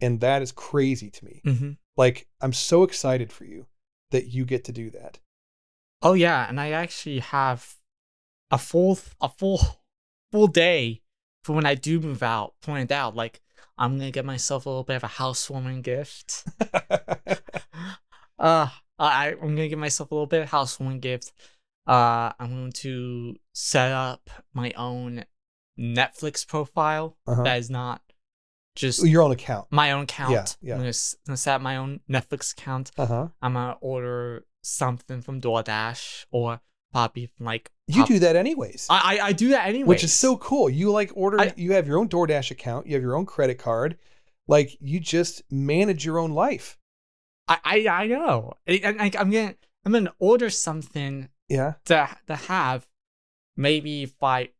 and 0.00 0.20
that 0.20 0.42
is 0.42 0.52
crazy 0.52 1.10
to 1.10 1.24
me 1.24 1.40
Mm-hmm. 1.44 1.70
like 1.96 2.26
i'm 2.40 2.52
so 2.52 2.82
excited 2.82 3.32
for 3.32 3.44
you 3.44 3.66
that 4.10 4.26
you 4.26 4.44
get 4.44 4.64
to 4.64 4.72
do 4.72 4.90
that 4.90 5.18
Oh 6.02 6.14
yeah, 6.14 6.48
and 6.48 6.58
I 6.58 6.70
actually 6.70 7.18
have 7.18 7.74
a 8.50 8.56
full 8.56 8.98
a 9.20 9.28
full 9.28 9.60
full 10.32 10.46
day 10.46 11.02
for 11.44 11.52
when 11.54 11.66
I 11.66 11.74
do 11.74 12.00
move 12.00 12.22
out 12.22 12.54
planned 12.62 12.90
out. 12.90 13.14
Like 13.14 13.42
I'm 13.76 13.98
gonna 13.98 14.10
get 14.10 14.24
myself 14.24 14.64
a 14.64 14.70
little 14.70 14.82
bit 14.84 14.96
of 14.96 15.04
a 15.04 15.08
housewarming 15.08 15.82
gift. 15.82 16.44
uh, 18.38 18.68
I 18.98 19.28
I'm 19.32 19.54
gonna 19.54 19.68
get 19.68 19.78
myself 19.78 20.10
a 20.10 20.14
little 20.14 20.26
bit 20.26 20.40
of 20.42 20.48
a 20.48 20.50
housewarming 20.50 21.00
gift. 21.00 21.32
Uh, 21.86 22.32
I'm 22.38 22.50
going 22.50 22.72
to 22.72 23.36
set 23.54 23.92
up 23.92 24.30
my 24.54 24.72
own 24.76 25.24
Netflix 25.78 26.46
profile 26.46 27.16
Uh-huh. 27.26 27.42
that 27.42 27.58
is 27.58 27.70
not 27.70 28.00
just 28.80 29.06
your 29.06 29.22
own 29.22 29.30
account 29.32 29.66
my 29.70 29.92
own 29.92 30.02
account. 30.04 30.32
yeah. 30.32 30.46
yeah. 30.62 30.74
I'm 30.74 30.80
gonna, 30.80 30.88
s- 30.88 31.14
gonna 31.26 31.36
set 31.36 31.54
up 31.56 31.62
my 31.62 31.76
own 31.76 32.00
Netflix 32.10 32.52
account. 32.52 32.90
uh-huh 32.98 33.28
I'm 33.42 33.54
gonna 33.54 33.76
order 33.80 34.44
something 34.62 35.22
from 35.22 35.40
DoorDash 35.40 36.26
or 36.30 36.60
probably 36.92 37.26
from 37.26 37.46
like 37.46 37.70
you 37.86 38.04
do 38.06 38.18
that 38.20 38.36
anyways 38.36 38.86
I, 38.90 39.18
I 39.18 39.26
I 39.28 39.32
do 39.32 39.48
that 39.50 39.68
anyways, 39.68 39.88
which 39.88 40.04
is 40.04 40.12
so 40.14 40.36
cool. 40.36 40.68
You 40.70 40.90
like 40.92 41.10
order, 41.14 41.40
I- 41.40 41.54
you 41.56 41.72
have 41.72 41.86
your 41.86 41.98
own 41.98 42.08
DoorDash 42.08 42.50
account, 42.50 42.86
you 42.86 42.94
have 42.94 43.02
your 43.02 43.16
own 43.16 43.26
credit 43.26 43.58
card, 43.58 43.96
like 44.48 44.76
you 44.80 45.00
just 45.00 45.42
manage 45.50 46.04
your 46.04 46.18
own 46.18 46.32
life. 46.32 46.78
I 47.48 47.58
I, 47.64 48.02
I 48.02 48.06
know. 48.06 48.52
Like, 48.68 48.84
I'm 49.16 49.30
gonna 49.30 49.54
I'm 49.84 49.92
gonna 49.92 50.12
order 50.18 50.50
something 50.50 51.28
Yeah. 51.48 51.74
to 51.86 52.08
to 52.28 52.36
have 52.36 52.86
maybe 53.56 54.02
if 54.04 54.22
I 54.22 54.50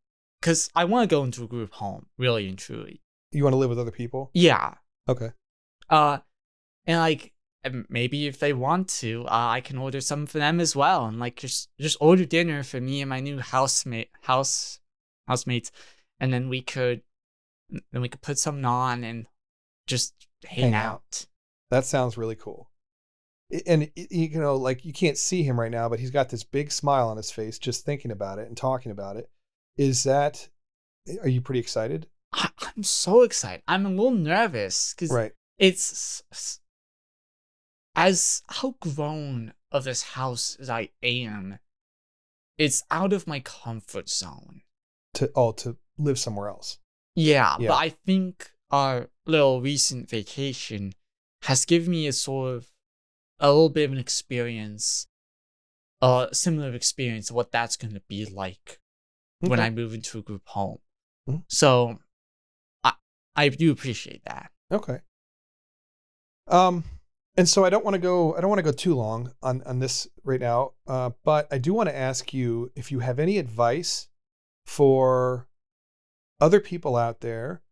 because 0.40 0.70
I 0.74 0.84
want 0.86 1.08
to 1.08 1.14
go 1.14 1.22
into 1.22 1.44
a 1.44 1.46
group 1.46 1.72
home 1.74 2.06
really 2.18 2.48
and 2.48 2.58
truly. 2.58 3.02
You 3.32 3.44
want 3.44 3.54
to 3.54 3.58
live 3.58 3.70
with 3.70 3.78
other 3.78 3.90
people? 3.90 4.30
Yeah. 4.34 4.74
Okay. 5.08 5.30
Uh, 5.88 6.18
and 6.86 6.98
like 6.98 7.32
maybe 7.88 8.26
if 8.26 8.38
they 8.38 8.52
want 8.52 8.88
to, 8.88 9.24
uh, 9.26 9.48
I 9.50 9.60
can 9.60 9.78
order 9.78 10.00
some 10.00 10.26
for 10.26 10.38
them 10.38 10.60
as 10.60 10.74
well, 10.74 11.06
and 11.06 11.18
like 11.20 11.36
just 11.36 11.68
just 11.78 11.96
order 12.00 12.24
dinner 12.24 12.62
for 12.62 12.80
me 12.80 13.00
and 13.02 13.08
my 13.08 13.20
new 13.20 13.38
housemate 13.38 14.10
house 14.22 14.80
housemates, 15.28 15.70
and 16.18 16.32
then 16.32 16.48
we 16.48 16.62
could 16.62 17.02
then 17.92 18.02
we 18.02 18.08
could 18.08 18.22
put 18.22 18.38
something 18.38 18.64
on 18.64 19.04
and 19.04 19.26
just 19.86 20.14
hang, 20.44 20.64
Hang 20.64 20.74
out. 20.74 20.92
out. 20.92 21.26
That 21.70 21.84
sounds 21.84 22.16
really 22.16 22.36
cool. 22.36 22.70
And 23.66 23.90
you 23.96 24.40
know, 24.40 24.56
like 24.56 24.84
you 24.84 24.92
can't 24.92 25.18
see 25.18 25.42
him 25.42 25.58
right 25.58 25.70
now, 25.70 25.88
but 25.88 26.00
he's 26.00 26.10
got 26.10 26.28
this 26.30 26.44
big 26.44 26.70
smile 26.72 27.08
on 27.08 27.16
his 27.16 27.30
face 27.30 27.58
just 27.58 27.84
thinking 27.84 28.10
about 28.10 28.38
it 28.38 28.48
and 28.48 28.56
talking 28.56 28.92
about 28.92 29.16
it. 29.16 29.28
Is 29.76 30.04
that? 30.04 30.48
Are 31.22 31.28
you 31.28 31.40
pretty 31.40 31.60
excited? 31.60 32.06
I, 32.32 32.50
I'm 32.76 32.82
so 32.82 33.22
excited. 33.22 33.62
I'm 33.66 33.86
a 33.86 33.90
little 33.90 34.10
nervous 34.12 34.94
because 34.94 35.10
Right. 35.10 35.32
it's 35.58 36.22
as 37.94 38.42
how 38.48 38.74
grown 38.80 39.52
of 39.72 39.84
this 39.84 40.02
house 40.02 40.56
as 40.60 40.70
I 40.70 40.90
am. 41.02 41.58
It's 42.58 42.82
out 42.90 43.12
of 43.12 43.26
my 43.26 43.40
comfort 43.40 44.08
zone. 44.08 44.62
To 45.14 45.30
oh, 45.34 45.52
to 45.52 45.76
live 45.98 46.18
somewhere 46.18 46.48
else. 46.48 46.78
Yeah, 47.16 47.56
Yeah. 47.58 47.68
but 47.68 47.74
I 47.76 47.88
think 47.90 48.52
our 48.70 49.10
little 49.26 49.60
recent 49.60 50.08
vacation 50.08 50.92
has 51.42 51.64
given 51.64 51.90
me 51.90 52.06
a 52.06 52.12
sort 52.12 52.54
of 52.54 52.70
a 53.40 53.48
little 53.48 53.70
bit 53.70 53.84
of 53.86 53.92
an 53.92 53.98
experience, 53.98 55.06
a 56.02 56.28
similar 56.32 56.72
experience 56.74 57.30
of 57.30 57.36
what 57.36 57.50
that's 57.50 57.76
going 57.76 57.94
to 57.94 58.02
be 58.08 58.24
like 58.26 58.78
when 59.40 59.58
I 59.58 59.70
move 59.70 59.94
into 59.94 60.18
a 60.18 60.22
group 60.22 60.46
home. 60.48 60.78
Mhm. 61.28 61.44
So, 61.48 61.98
I 63.36 63.48
do 63.48 63.70
appreciate 63.70 64.24
that. 64.24 64.50
Okay. 64.72 65.00
Um, 66.48 66.84
and 67.36 67.48
so 67.48 67.64
I 67.64 67.70
don't 67.70 67.84
want 67.84 67.94
to 67.94 68.00
go. 68.00 68.34
I 68.36 68.40
don't 68.40 68.50
want 68.50 68.58
to 68.58 68.64
go 68.64 68.72
too 68.72 68.94
long 68.94 69.32
on 69.42 69.62
on 69.62 69.78
this 69.78 70.08
right 70.24 70.40
now. 70.40 70.72
Uh, 70.86 71.10
but 71.24 71.46
I 71.50 71.58
do 71.58 71.72
want 71.72 71.88
to 71.88 71.96
ask 71.96 72.34
you 72.34 72.72
if 72.74 72.90
you 72.90 72.98
have 73.00 73.18
any 73.18 73.38
advice 73.38 74.08
for 74.66 75.48
other 76.40 76.60
people 76.60 76.96
out 76.96 77.20
there 77.20 77.62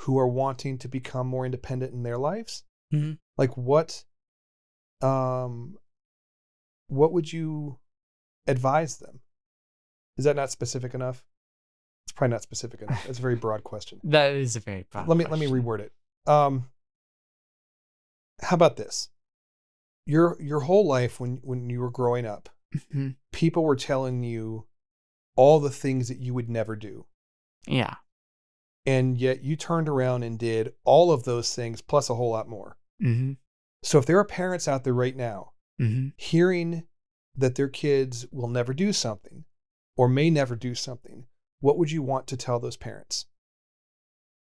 who 0.00 0.18
are 0.18 0.28
wanting 0.28 0.76
to 0.78 0.88
become 0.88 1.26
more 1.26 1.46
independent 1.46 1.92
in 1.92 2.02
their 2.02 2.18
lives. 2.18 2.64
Mhm. 2.92 3.18
Like 3.38 3.56
what? 3.56 4.04
Um, 5.00 5.78
what 6.88 7.12
would 7.12 7.32
you 7.32 7.78
advise 8.46 8.98
them? 8.98 9.20
Is 10.16 10.24
that 10.24 10.36
not 10.36 10.50
specific 10.50 10.94
enough? 10.94 11.24
It's 12.06 12.12
probably 12.12 12.32
not 12.34 12.42
specific 12.42 12.82
enough. 12.82 13.08
It's 13.08 13.18
a 13.18 13.22
very 13.22 13.34
broad 13.36 13.64
question 13.64 14.00
That 14.04 14.32
is 14.32 14.56
a 14.56 14.60
very 14.60 14.84
broad 14.90 15.08
let 15.08 15.18
me 15.18 15.24
let 15.24 15.38
me 15.40 15.46
reword 15.46 15.80
it. 15.80 15.92
Um, 16.26 16.68
how 18.40 18.54
about 18.54 18.76
this? 18.76 19.08
Your 20.06 20.36
your 20.40 20.60
whole 20.60 20.86
life 20.86 21.18
when 21.20 21.38
when 21.42 21.68
you 21.68 21.80
were 21.80 21.90
growing 21.90 22.26
up, 22.26 22.48
Mhm. 22.94 23.16
people 23.32 23.64
were 23.64 23.76
telling 23.76 24.22
you 24.22 24.66
all 25.36 25.58
the 25.60 25.70
things 25.70 26.08
that 26.08 26.18
you 26.18 26.32
would 26.34 26.48
never 26.48 26.76
do, 26.76 27.06
Yeah. 27.66 27.96
and 28.86 29.18
yet 29.18 29.42
you 29.42 29.56
turned 29.56 29.88
around 29.88 30.22
and 30.22 30.38
did 30.38 30.74
all 30.84 31.10
of 31.12 31.24
those 31.24 31.54
things 31.54 31.80
plus 31.82 32.08
a 32.08 32.14
whole 32.14 32.30
lot 32.30 32.48
more. 32.48 32.76
Mm-hmm. 33.02 33.32
So 33.82 33.98
if 33.98 34.06
there 34.06 34.18
are 34.18 34.24
parents 34.24 34.68
out 34.68 34.84
there 34.84 34.94
right 34.94 35.16
now 35.16 35.52
Mm-hmm. 35.80 36.08
hearing 36.16 36.86
that 37.34 37.56
their 37.56 37.68
kids 37.68 38.26
will 38.32 38.48
never 38.48 38.72
do 38.72 38.92
something 38.94 39.44
or 39.96 40.08
may 40.08 40.30
never 40.30 40.56
do 40.56 40.74
something, 40.74 41.26
what 41.60 41.78
would 41.78 41.90
you 41.90 42.02
want 42.02 42.26
to 42.28 42.36
tell 42.36 42.58
those 42.58 42.76
parents? 42.76 43.26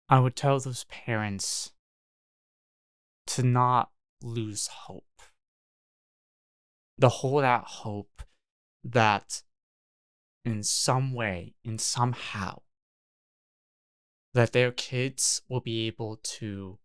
I 0.08 0.20
would 0.20 0.36
tell 0.36 0.58
those 0.58 0.84
parents 0.84 1.72
to 3.26 3.42
not 3.42 3.90
lose 4.22 4.66
hope. 4.66 5.22
To 7.00 7.08
hold 7.08 7.44
out 7.44 7.64
hope 7.64 8.22
that 8.84 9.42
in 10.44 10.62
some 10.62 11.12
way, 11.12 11.54
in 11.64 11.78
somehow, 11.78 12.62
that 14.34 14.52
their 14.52 14.72
kids 14.72 15.42
will 15.48 15.60
be 15.60 15.86
able 15.86 16.16
to 16.16 16.78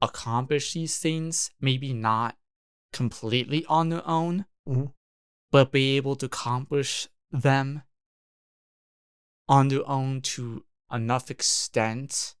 accomplish 0.00 0.72
these 0.72 0.98
things, 0.98 1.50
maybe 1.60 1.92
not 1.92 2.36
completely 2.92 3.64
on 3.66 3.88
their 3.88 4.06
own, 4.06 4.46
Mhm. 4.66 4.94
but 5.50 5.72
be 5.72 5.96
able 5.96 6.14
to 6.16 6.26
accomplish 6.26 7.08
them 7.30 7.82
on 9.48 9.68
their 9.68 9.88
own 9.88 10.20
to 10.22 10.64
enough 10.92 11.30
extent 11.30 12.34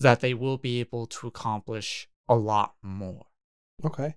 that 0.00 0.20
they 0.20 0.34
will 0.34 0.58
be 0.58 0.80
able 0.80 1.06
to 1.06 1.26
accomplish 1.26 2.08
a 2.28 2.34
lot 2.34 2.74
more. 2.82 3.26
Okay. 3.84 4.16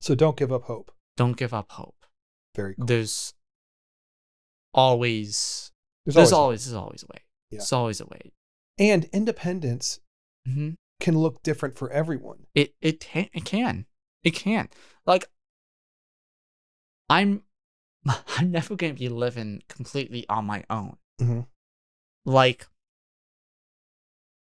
So 0.00 0.14
don't 0.14 0.36
give 0.36 0.52
up 0.52 0.64
hope. 0.64 0.92
Don't 1.16 1.36
give 1.36 1.54
up 1.54 1.72
hope. 1.72 2.06
Very 2.54 2.74
cool. 2.74 2.86
There's 2.86 3.34
always 4.74 5.72
There's, 6.04 6.14
there's 6.14 6.32
always, 6.32 6.32
always 6.32 6.64
there's 6.66 6.74
always 6.76 7.02
a 7.02 7.06
way. 7.06 7.22
Yeah. 7.50 7.58
There's 7.58 7.72
always 7.72 8.00
a 8.00 8.06
way. 8.06 8.32
and 8.78 9.04
independence 9.12 10.00
hmm 10.46 10.70
can 11.00 11.18
look 11.18 11.42
different 11.42 11.76
for 11.76 11.90
everyone. 11.90 12.46
It 12.54 12.74
it 12.80 13.00
can 13.00 13.28
it 13.32 13.44
can 13.44 13.86
it 14.22 14.30
can 14.30 14.68
like 15.04 15.26
I'm 17.08 17.42
I'm 18.38 18.50
never 18.50 18.76
gonna 18.76 18.94
be 18.94 19.08
living 19.08 19.62
completely 19.68 20.26
on 20.28 20.44
my 20.46 20.64
own. 20.70 20.96
Mhm. 21.20 21.46
Like 22.24 22.66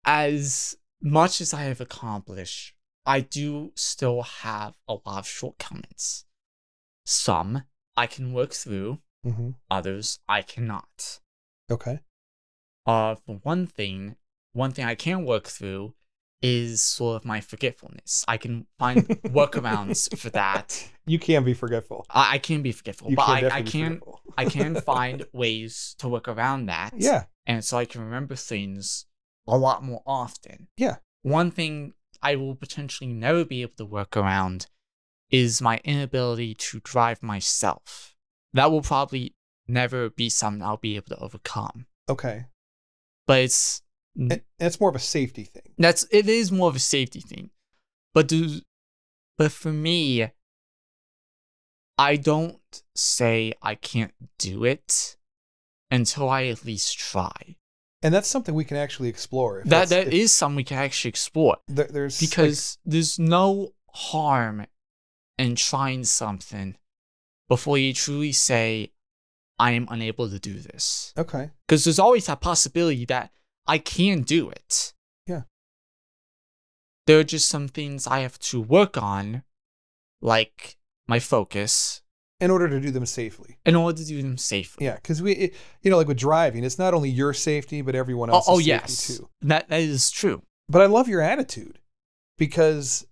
as 0.04 0.76
much 1.00 1.40
as 1.40 1.52
I 1.54 1.62
have 1.62 1.80
accomplished, 1.80 2.74
I 3.04 3.20
do 3.20 3.72
still 3.74 4.22
have 4.22 4.76
a 4.88 4.94
lot 4.94 5.18
of 5.18 5.26
shortcomings. 5.26 6.24
Some 7.04 7.64
I 7.96 8.06
can 8.06 8.32
work 8.32 8.52
through, 8.52 9.00
Mm-hmm. 9.26 9.50
others 9.70 10.20
I 10.28 10.42
cannot. 10.42 11.20
Okay. 11.70 12.00
Uh, 12.86 13.16
for 13.16 13.36
one 13.42 13.66
thing, 13.66 14.16
one 14.52 14.72
thing 14.72 14.84
I 14.84 14.94
can 14.94 15.24
work 15.24 15.48
through 15.48 15.94
is 16.42 16.82
sort 16.82 17.16
of 17.16 17.24
my 17.24 17.40
forgetfulness. 17.40 18.24
I 18.28 18.36
can 18.36 18.66
find 18.78 19.06
workarounds 19.08 20.16
for 20.16 20.30
that. 20.30 20.88
You 21.06 21.18
can 21.18 21.42
be 21.44 21.54
forgetful. 21.54 22.06
I, 22.10 22.34
I 22.34 22.38
can 22.38 22.62
be 22.62 22.72
forgetful, 22.72 23.10
You 23.10 23.16
but 23.16 23.28
I, 23.28 23.56
I 23.58 23.62
can. 23.62 24.00
I 24.36 24.44
can 24.44 24.80
find 24.80 25.24
ways 25.32 25.94
to 25.98 26.08
work 26.08 26.28
around 26.28 26.66
that. 26.66 26.92
Yeah. 26.96 27.24
and 27.46 27.64
so 27.64 27.78
I 27.78 27.84
can 27.86 28.02
remember 28.02 28.36
things 28.36 29.06
a 29.46 29.56
lot 29.56 29.82
more 29.82 30.02
often. 30.06 30.68
Yeah. 30.76 30.96
One 31.22 31.50
thing 31.50 31.94
I 32.22 32.36
will 32.36 32.54
potentially 32.54 33.12
never 33.12 33.44
be 33.44 33.62
able 33.62 33.74
to 33.78 33.84
work 33.86 34.16
around 34.16 34.66
is 35.30 35.60
my 35.60 35.80
inability 35.84 36.54
to 36.54 36.80
drive 36.80 37.22
myself. 37.22 38.14
That 38.52 38.70
will 38.70 38.82
probably 38.82 39.34
never 39.66 40.08
be 40.10 40.28
something 40.30 40.62
I'll 40.62 40.76
be 40.76 40.96
able 40.96 41.08
to 41.08 41.18
overcome. 41.18 41.86
Okay. 42.08 42.46
But 43.26 43.40
it's 43.40 43.82
Mm-hmm. 44.16 44.32
And 44.32 44.42
it's 44.58 44.80
more 44.80 44.90
of 44.90 44.96
a 44.96 45.00
safety 45.00 45.44
thing. 45.44 45.74
that's 45.78 46.06
it 46.10 46.28
is 46.28 46.50
more 46.52 46.68
of 46.68 46.76
a 46.76 46.80
safety 46.80 47.20
thing. 47.20 47.50
But 48.14 48.28
do 48.28 48.60
but 49.36 49.52
for 49.52 49.72
me, 49.72 50.30
I 51.98 52.16
don't 52.16 52.60
say 52.94 53.54
I 53.62 53.74
can't 53.74 54.14
do 54.38 54.64
it 54.64 55.16
until 55.90 56.28
I 56.28 56.46
at 56.46 56.64
least 56.64 56.98
try. 56.98 57.56
And 58.02 58.14
that's 58.14 58.28
something 58.28 58.54
we 58.54 58.64
can 58.64 58.76
actually 58.76 59.08
explore. 59.08 59.60
If 59.60 59.64
That 59.66 59.88
that's- 59.88 60.04
that 60.06 60.14
is 60.14 60.32
something 60.32 60.56
we 60.56 60.64
can 60.64 60.78
actually 60.78 61.08
explore 61.08 61.58
there- 61.66 61.88
there's 61.88 62.20
like- 62.22 62.30
because 62.30 62.78
there's 62.84 63.18
no 63.18 63.74
harm 63.94 64.66
in 65.36 65.56
trying 65.56 66.04
something 66.04 66.76
before 67.48 67.78
you 67.78 67.92
truly 67.94 68.32
say, 68.32 68.92
I 69.58 69.72
am 69.72 69.88
unable 69.90 70.30
to 70.30 70.38
do 70.38 70.60
this. 70.60 71.12
okay. 71.16 71.50
Because 71.66 71.82
there's 71.84 71.98
always 71.98 72.26
that 72.26 72.40
possibility 72.40 73.04
that 73.06 73.32
I 73.68 73.78
can 73.78 74.22
do 74.22 74.48
it. 74.50 74.94
Yeah. 75.26 75.42
There 77.06 77.18
are 77.20 77.24
just 77.24 77.48
some 77.48 77.68
things 77.68 78.06
I 78.06 78.20
have 78.20 78.38
to 78.40 78.60
work 78.60 78.96
on, 78.96 79.42
like 80.20 80.76
my 81.06 81.18
focus, 81.20 82.02
In 82.40 82.50
order 82.50 82.68
to 82.68 82.80
do 82.80 82.90
them 82.90 83.06
safely. 83.06 83.58
in 83.64 83.74
order 83.76 83.98
to 83.98 84.04
do 84.04 84.22
them 84.22 84.36
safely. 84.38 84.86
Yeah, 84.86 84.94
because 84.96 85.20
we, 85.22 85.32
it, 85.32 85.54
you 85.82 85.90
know, 85.90 85.96
like 85.96 86.08
with 86.08 86.18
driving, 86.18 86.64
it's 86.64 86.78
not 86.78 86.94
only 86.94 87.08
your 87.10 87.32
safety 87.34 87.82
but 87.82 87.94
everyone 87.94 88.30
Oh, 88.30 88.34
else's 88.34 88.48
oh 88.50 88.56
safety 88.58 88.68
yes. 88.68 89.06
too. 89.06 89.28
That, 89.42 89.68
that 89.68 89.80
is 89.80 90.10
true. 90.10 90.42
But 90.68 90.82
I 90.82 90.86
love 90.86 91.08
your 91.08 91.20
attitude 91.22 91.78
because 92.38 93.06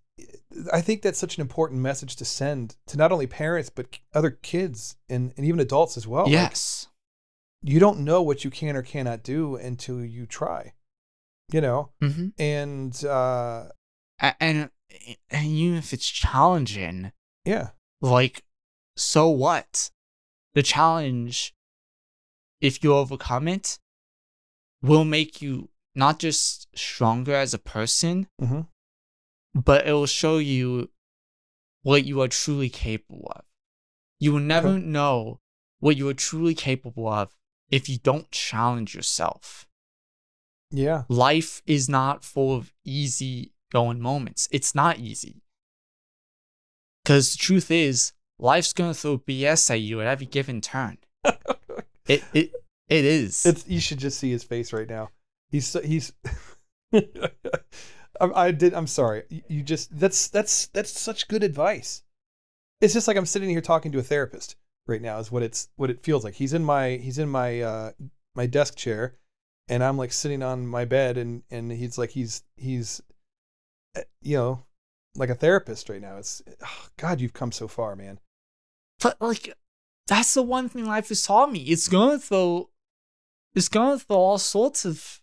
I 0.72 0.80
think 0.80 1.02
that's 1.02 1.18
such 1.18 1.36
an 1.36 1.40
important 1.42 1.80
message 1.80 2.16
to 2.16 2.24
send 2.24 2.76
to 2.86 2.96
not 2.96 3.12
only 3.12 3.26
parents 3.26 3.70
but 3.70 3.98
other 4.14 4.30
kids 4.30 4.96
and, 5.08 5.32
and 5.36 5.44
even 5.46 5.60
adults 5.60 5.96
as 5.96 6.06
well. 6.06 6.24
Like, 6.24 6.32
yes. 6.32 6.88
You 7.66 7.80
don't 7.80 8.00
know 8.00 8.22
what 8.22 8.44
you 8.44 8.50
can 8.50 8.76
or 8.76 8.82
cannot 8.82 9.22
do 9.22 9.56
until 9.56 10.04
you 10.04 10.26
try. 10.26 10.72
You 11.52 11.60
know, 11.60 11.90
hmm 12.00 12.28
and 12.38 13.04
uh, 13.04 13.68
And, 14.20 14.70
and 15.30 15.46
even 15.46 15.76
if 15.76 15.92
it's 15.92 16.08
challenging, 16.08 17.12
yeah, 17.44 17.70
like 18.00 18.42
so 18.96 19.28
what? 19.28 19.90
The 20.54 20.62
challenge 20.62 21.54
if 22.60 22.82
you 22.82 22.94
overcome 22.94 23.46
it 23.48 23.78
will 24.82 25.04
make 25.04 25.42
you 25.42 25.68
not 25.94 26.18
just 26.18 26.66
stronger 26.74 27.34
as 27.34 27.52
a 27.52 27.58
person 27.58 28.28
hmm 28.40 28.62
but 29.54 29.86
it 29.86 29.92
will 29.92 30.06
show 30.06 30.38
you 30.38 30.90
what 31.82 32.04
you 32.04 32.20
are 32.20 32.28
truly 32.28 32.68
capable 32.68 33.30
of. 33.34 33.44
You 34.18 34.32
will 34.32 34.40
never 34.40 34.68
Okay. 34.68 34.84
know 34.84 35.40
what 35.78 35.96
you 35.96 36.08
are 36.08 36.14
truly 36.14 36.54
capable 36.54 37.08
of 37.08 37.34
if 37.70 37.88
you 37.88 37.98
don't 37.98 38.30
challenge 38.30 38.94
yourself 38.94 39.66
yeah, 40.70 41.04
life 41.08 41.62
is 41.66 41.88
not 41.88 42.24
full 42.24 42.54
of 42.54 42.72
easy 42.84 43.52
going 43.70 44.00
moments. 44.00 44.48
It's 44.50 44.74
not 44.74 44.98
easy. 44.98 45.42
Because 47.02 47.32
the 47.32 47.38
truth 47.38 47.70
is, 47.70 48.12
life's 48.38 48.72
gonna 48.72 48.94
throw 48.94 49.18
BS 49.18 49.70
at 49.70 49.80
you 49.80 50.00
at 50.00 50.06
every 50.06 50.26
given 50.26 50.60
turn. 50.60 50.98
It 52.08 52.22
it 52.32 52.52
it 52.88 53.04
is. 53.04 53.44
it's 53.44 53.66
you 53.66 53.80
should 53.80 53.98
just 53.98 54.20
see 54.20 54.30
his 54.30 54.44
face 54.44 54.72
right 54.72 54.88
now. 54.88 55.10
He's 55.50 55.66
so, 55.66 55.82
he's. 55.82 56.12
I, 56.94 57.00
I 58.20 58.50
did. 58.52 58.74
I'm 58.74 58.86
sorry. 58.86 59.24
You 59.48 59.64
just 59.64 59.98
that's 59.98 60.28
that's 60.28 60.68
that's 60.68 60.96
such 60.96 61.26
good 61.26 61.42
advice. 61.42 62.04
It's 62.80 62.94
just 62.94 63.08
like 63.08 63.16
I'm 63.16 63.26
sitting 63.26 63.50
here 63.50 63.60
talking 63.60 63.90
to 63.90 63.98
a 63.98 64.04
therapist 64.04 64.54
right 64.86 65.02
now. 65.02 65.18
Is 65.18 65.30
what 65.32 65.42
it's 65.42 65.68
what 65.76 65.90
it 65.90 66.02
feels 66.02 66.24
like. 66.24 66.34
He's 66.34 66.52
in 66.52 66.64
my 66.64 66.96
he's 66.96 67.18
in 67.18 67.28
my 67.28 67.60
uh 67.60 67.92
my 68.34 68.46
desk 68.46 68.76
chair, 68.76 69.16
and 69.68 69.82
I'm 69.82 69.96
like 69.96 70.12
sitting 70.12 70.42
on 70.42 70.66
my 70.66 70.84
bed, 70.84 71.16
and 71.18 71.42
and 71.50 71.70
he's 71.72 71.98
like 71.98 72.10
he's 72.10 72.42
he's, 72.56 73.00
uh, 73.96 74.02
you 74.22 74.36
know, 74.36 74.62
like 75.14 75.30
a 75.30 75.34
therapist 75.34 75.88
right 75.88 76.00
now. 76.00 76.16
It's 76.18 76.42
oh, 76.62 76.86
God, 76.96 77.20
you've 77.20 77.32
come 77.32 77.52
so 77.52 77.68
far, 77.68 77.96
man. 77.96 78.20
but 79.00 79.20
like 79.20 79.54
that's 80.06 80.34
the 80.34 80.42
one 80.42 80.68
thing 80.68 80.84
life 80.86 81.08
has 81.08 81.22
taught 81.22 81.50
me. 81.50 81.60
It's 81.64 81.88
gonna 81.88 82.18
throw 82.18 82.70
it's 83.54 83.68
gonna 83.68 83.98
throw 83.98 84.16
all 84.16 84.38
sorts 84.38 84.84
of 84.84 85.20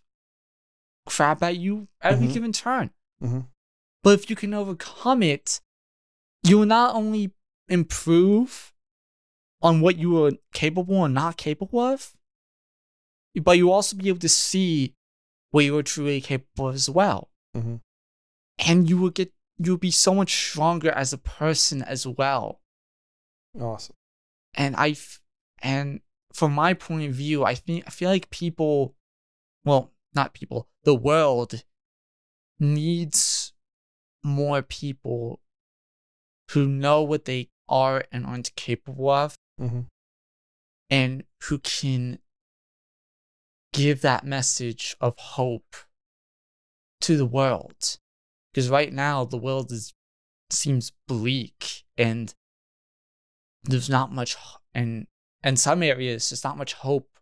crap 1.06 1.42
at 1.42 1.56
you 1.56 1.88
at 2.02 2.12
every 2.14 2.28
Mhm. 2.28 2.32
given 2.32 2.52
turn. 2.52 2.90
Mhm. 3.22 3.46
But 4.02 4.18
if 4.18 4.28
you 4.28 4.36
can 4.36 4.52
overcome 4.52 5.22
it, 5.22 5.60
you 6.42 6.58
will 6.58 6.66
not 6.66 6.94
only 6.94 7.32
improve 7.68 8.73
on 9.64 9.80
what 9.80 9.96
you 9.96 10.22
are 10.22 10.32
capable 10.52 11.04
and 11.04 11.14
not 11.14 11.38
capable 11.38 11.80
of, 11.80 12.14
but 13.42 13.56
you'll 13.56 13.72
also 13.72 13.96
be 13.96 14.08
able 14.08 14.18
to 14.18 14.28
see 14.28 14.94
what 15.50 15.64
you 15.64 15.76
are 15.76 15.82
truly 15.82 16.20
capable 16.20 16.68
of 16.68 16.74
as 16.74 16.90
well. 16.90 17.30
Mhm. 17.56 17.80
And 18.58 18.88
you 18.88 18.98
will 18.98 19.10
get 19.10 19.32
you'll 19.56 19.78
be 19.78 19.90
so 19.90 20.14
much 20.14 20.34
stronger 20.34 20.90
as 20.90 21.12
a 21.12 21.18
person 21.18 21.80
as 21.82 22.06
well. 22.06 22.60
Awesome. 23.58 23.96
And 24.52 24.76
I 24.76 24.96
and 25.60 26.02
from 26.32 26.52
my 26.52 26.74
point 26.74 27.08
of 27.08 27.14
view, 27.14 27.44
I 27.44 27.54
think 27.54 27.84
I 27.86 27.90
feel 27.90 28.10
like 28.10 28.28
people 28.30 28.94
well, 29.64 29.94
not 30.14 30.34
people, 30.34 30.68
the 30.82 30.94
world 30.94 31.64
needs 32.58 33.54
more 34.22 34.60
people 34.60 35.40
who 36.50 36.68
know 36.68 37.02
what 37.02 37.24
they 37.24 37.48
are 37.66 38.04
and 38.12 38.26
aren't 38.26 38.54
capable 38.56 39.08
of 39.08 39.38
hmm 39.58 39.80
and 40.90 41.24
who 41.44 41.58
can 41.58 42.18
give 43.72 44.02
that 44.02 44.24
message 44.24 44.94
of 45.00 45.18
hope 45.18 45.76
to 47.00 47.16
the 47.16 47.26
world. 47.26 47.98
Because 48.52 48.68
right 48.70 48.92
now 48.92 49.24
the 49.24 49.38
world 49.38 49.72
is 49.72 49.94
seems 50.50 50.92
bleak 51.08 51.84
and 51.96 52.34
there's 53.64 53.88
not 53.88 54.12
much 54.12 54.36
and 54.74 55.06
in 55.42 55.56
some 55.56 55.82
areas 55.82 56.30
there's 56.30 56.44
not 56.44 56.58
much 56.58 56.74
hope 56.74 57.18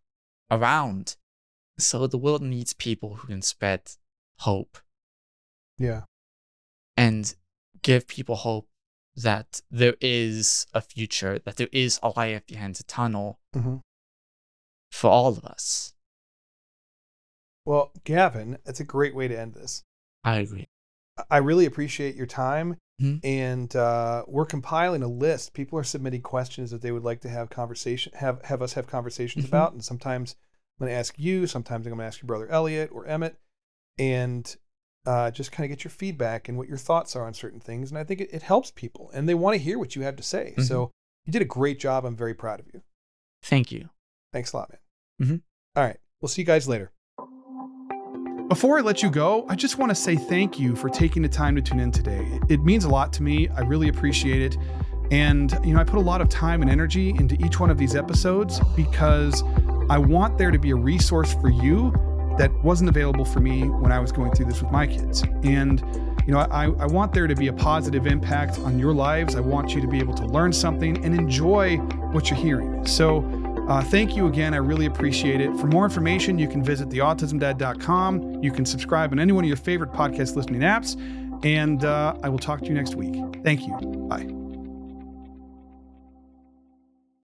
around. 0.50 1.16
So 1.78 2.06
the 2.06 2.18
world 2.18 2.42
needs 2.42 2.74
people 2.74 3.14
who 3.14 3.28
can 3.28 3.42
spread 3.42 3.82
hope. 4.40 4.78
Yeah. 5.78 6.02
and 6.96 7.34
give 7.82 8.06
people 8.06 8.36
hope 8.36 8.68
that 9.16 9.60
there 9.70 9.96
is 10.00 10.66
a 10.72 10.80
future, 10.80 11.38
that 11.40 11.56
there 11.56 11.68
is 11.72 11.98
a 12.02 12.12
light 12.16 12.34
at 12.34 12.46
the 12.46 12.56
end 12.56 12.72
of 12.72 12.78
the 12.78 12.84
tunnel 12.84 13.38
hmm 13.54 13.76
for 14.90 15.08
all 15.08 15.28
of 15.28 15.44
us. 15.44 15.94
Well, 17.64 17.92
Gavin, 18.04 18.58
that's 18.64 18.80
a 18.80 18.84
great 18.84 19.14
way 19.14 19.28
to 19.28 19.38
end 19.38 19.54
this. 19.54 19.82
I 20.24 20.38
agree. 20.40 20.66
I 21.30 21.38
really 21.38 21.66
appreciate 21.66 22.14
your 22.14 22.26
time. 22.26 22.76
Mhm. 23.00 23.20
And 23.24 23.74
uh, 23.74 24.24
we're 24.26 24.46
compiling 24.46 25.02
a 25.02 25.08
list. 25.08 25.54
People 25.54 25.78
are 25.78 25.84
submitting 25.84 26.22
questions 26.22 26.70
that 26.70 26.82
they 26.82 26.92
would 26.92 27.04
like 27.04 27.20
to 27.22 27.28
have 27.28 27.50
conversation 27.50 28.12
have 28.16 28.42
have 28.44 28.60
us 28.62 28.74
have 28.74 28.86
conversations 28.86 29.44
Mhm. 29.44 29.48
about. 29.48 29.72
And 29.72 29.84
sometimes 29.84 30.36
I'm 30.78 30.86
going 30.86 30.92
to 30.94 30.98
ask 30.98 31.18
you. 31.18 31.46
Sometimes 31.46 31.86
I'm 31.86 31.90
going 31.92 32.00
to 32.00 32.04
ask 32.06 32.20
your 32.20 32.26
brother 32.26 32.48
Elliot 32.48 32.90
or 32.92 33.06
Emmett, 33.06 33.38
and 33.98 34.56
uh, 35.06 35.30
just 35.30 35.52
kind 35.52 35.64
of 35.64 35.76
get 35.76 35.84
your 35.84 35.90
feedback 35.90 36.48
and 36.48 36.56
what 36.56 36.68
your 36.68 36.78
thoughts 36.78 37.16
are 37.16 37.24
on 37.26 37.34
certain 37.34 37.60
things. 37.60 37.90
And 37.90 37.98
I 37.98 38.04
think 38.04 38.20
it, 38.20 38.30
it 38.32 38.42
helps 38.42 38.70
people, 38.70 39.10
and 39.12 39.28
they 39.28 39.34
want 39.34 39.54
to 39.54 39.58
hear 39.62 39.78
what 39.78 39.96
you 39.96 40.02
have 40.02 40.16
to 40.16 40.22
say. 40.22 40.54
Mhm. 40.56 40.66
So 40.66 40.90
you 41.26 41.32
did 41.32 41.42
a 41.42 41.46
great 41.46 41.78
job. 41.80 42.04
I'm 42.04 42.16
very 42.16 42.34
proud 42.34 42.60
of 42.60 42.66
you. 42.72 42.82
Thank 43.42 43.72
you. 43.72 43.88
Thanks 44.32 44.52
a 44.52 44.56
lot, 44.56 44.70
man. 44.70 45.28
Mhm. 45.28 45.42
All 45.76 45.84
right. 45.84 45.98
We'll 46.20 46.28
see 46.28 46.42
you 46.42 46.46
guys 46.46 46.68
later. 46.68 46.92
Before 48.48 48.78
I 48.78 48.82
let 48.82 49.02
you 49.02 49.10
go, 49.10 49.46
I 49.48 49.54
just 49.54 49.78
want 49.78 49.90
to 49.90 49.94
say 49.94 50.14
thank 50.14 50.60
you 50.60 50.76
for 50.76 50.90
taking 50.90 51.22
the 51.22 51.28
time 51.28 51.56
to 51.56 51.62
tune 51.62 51.80
in 51.80 51.90
today. 51.90 52.38
It 52.48 52.62
means 52.62 52.84
a 52.84 52.88
lot 52.88 53.12
to 53.14 53.22
me. 53.22 53.48
I 53.48 53.60
really 53.60 53.88
appreciate 53.88 54.42
it. 54.42 54.58
And, 55.10 55.58
you 55.64 55.74
know, 55.74 55.80
I 55.80 55.84
put 55.84 55.98
a 55.98 56.02
lot 56.02 56.20
of 56.20 56.28
time 56.28 56.60
and 56.62 56.70
energy 56.70 57.10
into 57.10 57.34
each 57.44 57.58
one 57.58 57.70
of 57.70 57.78
these 57.78 57.94
episodes 57.96 58.60
because 58.76 59.42
I 59.88 59.98
want 59.98 60.38
there 60.38 60.50
to 60.50 60.58
be 60.58 60.70
a 60.70 60.76
resource 60.76 61.32
for 61.34 61.48
you 61.48 61.92
that 62.38 62.52
wasn't 62.62 62.88
available 62.88 63.24
for 63.24 63.40
me 63.40 63.68
when 63.68 63.92
I 63.92 63.98
was 63.98 64.12
going 64.12 64.32
through 64.32 64.46
this 64.46 64.62
with 64.62 64.70
my 64.70 64.86
kids. 64.86 65.22
And, 65.42 65.80
you 66.26 66.32
know, 66.32 66.38
I, 66.38 66.64
I 66.64 66.86
want 66.86 67.12
there 67.12 67.26
to 67.26 67.34
be 67.34 67.48
a 67.48 67.52
positive 67.52 68.06
impact 68.06 68.58
on 68.60 68.78
your 68.78 68.94
lives. 68.94 69.34
I 69.34 69.40
want 69.40 69.74
you 69.74 69.80
to 69.80 69.86
be 69.86 69.98
able 69.98 70.14
to 70.14 70.26
learn 70.26 70.52
something 70.52 71.04
and 71.04 71.14
enjoy 71.14 71.76
what 72.12 72.30
you're 72.30 72.38
hearing. 72.38 72.86
So, 72.86 73.22
uh, 73.68 73.82
thank 73.82 74.16
you 74.16 74.26
again. 74.26 74.54
I 74.54 74.58
really 74.58 74.86
appreciate 74.86 75.40
it. 75.40 75.56
For 75.56 75.66
more 75.66 75.84
information, 75.84 76.38
you 76.38 76.48
can 76.48 76.64
visit 76.64 76.88
theautismdad.com. 76.88 78.42
You 78.42 78.50
can 78.50 78.66
subscribe 78.66 79.12
on 79.12 79.20
any 79.20 79.32
one 79.32 79.44
of 79.44 79.48
your 79.48 79.56
favorite 79.56 79.92
podcast 79.92 80.34
listening 80.34 80.62
apps. 80.62 80.96
And 81.44 81.84
uh, 81.84 82.16
I 82.22 82.28
will 82.28 82.38
talk 82.38 82.60
to 82.60 82.66
you 82.66 82.74
next 82.74 82.96
week. 82.96 83.14
Thank 83.44 83.66
you. 83.66 83.76
Bye. 84.08 84.41